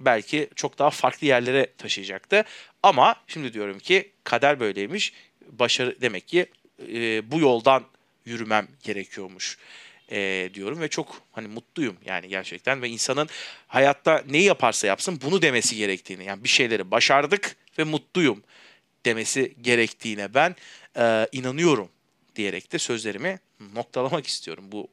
belki 0.00 0.48
çok 0.54 0.78
daha 0.78 0.90
farklı 0.90 1.26
yerlere 1.26 1.72
taşıyacaktı. 1.78 2.44
Ama 2.82 3.16
şimdi 3.26 3.52
diyorum 3.52 3.78
ki 3.78 4.12
kader 4.24 4.60
böyleymiş. 4.60 5.12
Başarı 5.52 6.00
demek 6.00 6.28
ki 6.28 6.46
e, 6.88 7.30
bu 7.30 7.40
yoldan 7.40 7.84
yürümem 8.24 8.68
gerekiyormuş 8.82 9.58
e, 10.10 10.50
diyorum 10.54 10.80
ve 10.80 10.88
çok 10.88 11.22
hani 11.32 11.48
mutluyum 11.48 11.96
yani 12.04 12.28
gerçekten 12.28 12.82
ve 12.82 12.88
insanın 12.88 13.28
hayatta 13.68 14.24
neyi 14.28 14.44
yaparsa 14.44 14.86
yapsın 14.86 15.20
bunu 15.24 15.42
demesi 15.42 15.76
gerektiğini 15.76 16.24
yani 16.24 16.44
bir 16.44 16.48
şeyleri 16.48 16.90
başardık 16.90 17.56
ve 17.78 17.84
mutluyum 17.84 18.42
demesi 19.04 19.54
gerektiğine 19.60 20.34
ben 20.34 20.56
e, 20.96 21.28
inanıyorum 21.32 21.88
diyerek 22.36 22.72
de 22.72 22.78
sözlerimi 22.78 23.38
noktalamak 23.74 24.26
istiyorum 24.26 24.64
bu 24.72 24.88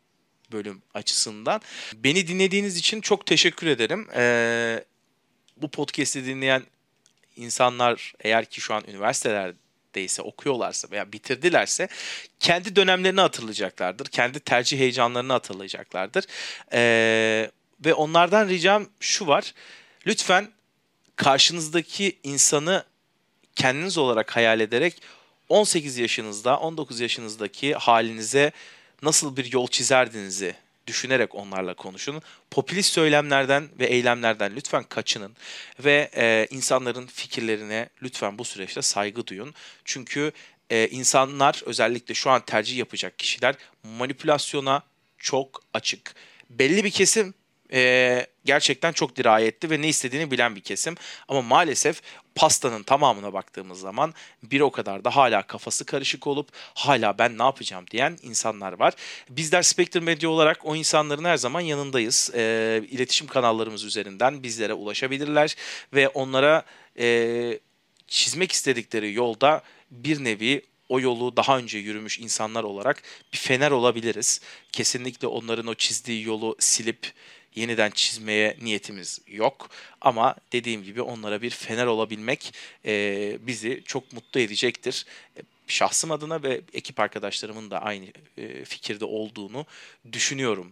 bölüm 0.52 0.82
açısından. 0.94 1.62
Beni 1.94 2.28
dinlediğiniz 2.28 2.78
için 2.78 3.02
çok 3.02 3.26
teşekkür 3.26 3.68
ederim. 3.68 4.08
E, 4.16 4.86
bu 5.58 5.72
podcast'i 5.72 6.26
dinleyen 6.26 6.64
insanlar 7.36 8.14
eğer 8.20 8.46
ki 8.46 8.62
şu 8.62 8.74
an 8.74 8.84
üniversitelerdeyse 8.88 10.22
okuyorlarsa 10.22 10.92
veya 10.92 11.12
bitirdilerse 11.12 11.88
kendi 12.40 12.76
dönemlerini 12.76 13.22
hatırlayacaklardır. 13.22 14.06
Kendi 14.06 14.40
tercih 14.40 14.80
heyecanlarını 14.80 15.34
hatırlayacaklardır. 15.34 16.26
Ee, 16.74 17.52
ve 17.86 17.94
onlardan 17.94 18.50
ricam 18.50 18.90
şu 19.00 19.28
var. 19.28 19.54
Lütfen 20.08 20.52
karşınızdaki 21.16 22.18
insanı 22.24 22.84
kendiniz 23.62 23.98
olarak 23.98 24.36
hayal 24.36 24.60
ederek 24.60 25.02
18 25.50 25.98
yaşınızda, 25.98 26.58
19 26.58 27.00
yaşınızdaki 27.00 27.74
halinize 27.74 28.52
nasıl 29.04 29.38
bir 29.38 29.52
yol 29.52 29.68
çizerdinizi 29.68 30.56
düşünerek 30.88 31.36
onlarla 31.36 31.74
konuşun. 31.74 32.22
Popülist 32.52 32.94
söylemlerden 32.94 33.70
ve 33.80 33.86
eylemlerden 33.86 34.56
lütfen 34.56 34.84
kaçının 34.84 35.36
ve 35.80 36.10
e, 36.16 36.48
insanların 36.50 37.08
fikirlerine 37.08 37.90
lütfen 38.04 38.38
bu 38.38 38.46
süreçte 38.46 38.82
saygı 38.82 39.28
duyun. 39.28 39.54
Çünkü 39.86 40.32
e, 40.70 40.88
insanlar 40.88 41.62
özellikle 41.66 42.14
şu 42.14 42.30
an 42.30 42.46
tercih 42.46 42.78
yapacak 42.78 43.20
kişiler 43.20 43.56
manipülasyona 43.84 44.84
çok 45.18 45.64
açık. 45.74 46.16
Belli 46.50 46.84
bir 46.84 46.92
kesim 46.92 47.34
e, 47.74 48.28
gerçekten 48.46 48.92
çok 48.92 49.16
dirayetli 49.16 49.70
ve 49.70 49.82
ne 49.82 49.88
istediğini 49.88 50.32
bilen 50.32 50.56
bir 50.56 50.62
kesim. 50.62 50.96
Ama 51.28 51.42
maalesef 51.42 52.02
pastanın 52.36 52.84
tamamına 52.84 53.34
baktığımız 53.34 53.80
zaman 53.80 54.14
bir 54.44 54.62
o 54.62 54.72
kadar 54.72 55.04
da 55.04 55.16
hala 55.16 55.42
kafası 55.42 55.86
karışık 55.86 56.28
olup 56.28 56.50
hala 56.74 57.18
ben 57.18 57.38
ne 57.38 57.44
yapacağım 57.44 57.86
diyen 57.92 58.18
insanlar 58.22 58.74
var. 58.74 58.94
Bizler 59.30 59.62
Spectre 59.62 60.00
Medya 60.00 60.30
olarak 60.30 60.66
o 60.66 60.76
insanların 60.76 61.24
her 61.24 61.38
zaman 61.38 61.62
yanındayız. 61.62 62.32
E, 62.36 62.82
iletişim 62.92 63.28
kanallarımız 63.28 63.84
üzerinden 63.84 64.44
bizlere 64.44 64.74
ulaşabilirler 64.74 65.56
ve 65.94 66.08
onlara 66.08 66.66
e, 67.00 67.60
çizmek 68.08 68.52
istedikleri 68.52 69.14
yolda 69.14 69.62
bir 69.92 70.24
nevi 70.24 70.62
o 70.90 71.00
yolu 71.00 71.38
daha 71.38 71.58
önce 71.58 71.78
yürümüş 71.78 72.20
insanlar 72.20 72.64
olarak 72.64 73.04
bir 73.34 73.38
fener 73.38 73.72
olabiliriz. 73.72 74.42
Kesinlikle 74.72 75.28
onların 75.28 75.68
o 75.68 75.76
çizdiği 75.76 76.26
yolu 76.26 76.56
silip 76.60 77.14
yeniden 77.56 77.92
çizmeye 77.92 78.58
niyetimiz 78.62 79.20
yok. 79.28 79.70
Ama 80.02 80.36
dediğim 80.52 80.84
gibi 80.84 81.02
onlara 81.02 81.42
bir 81.42 81.50
fener 81.50 81.86
olabilmek 81.86 82.54
e, 82.86 83.38
bizi 83.42 83.82
çok 83.86 84.14
mutlu 84.14 84.40
edecektir. 84.40 85.06
Şahsım 85.68 86.12
adına 86.12 86.44
ve 86.44 86.62
ekip 86.74 87.00
arkadaşlarımın 87.00 87.72
da 87.72 87.82
aynı 87.82 88.06
e, 88.38 88.66
fikirde 88.66 89.06
olduğunu 89.06 89.66
düşünüyorum 90.12 90.72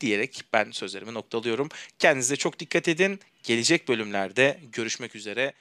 diyerek 0.00 0.40
ben 0.52 0.70
sözlerimi 0.70 1.14
noktalıyorum. 1.14 1.68
Kendinize 1.98 2.36
çok 2.36 2.58
dikkat 2.58 2.88
edin. 2.88 3.20
Gelecek 3.42 3.88
bölümlerde 3.88 4.60
görüşmek 4.72 5.16
üzere. 5.16 5.52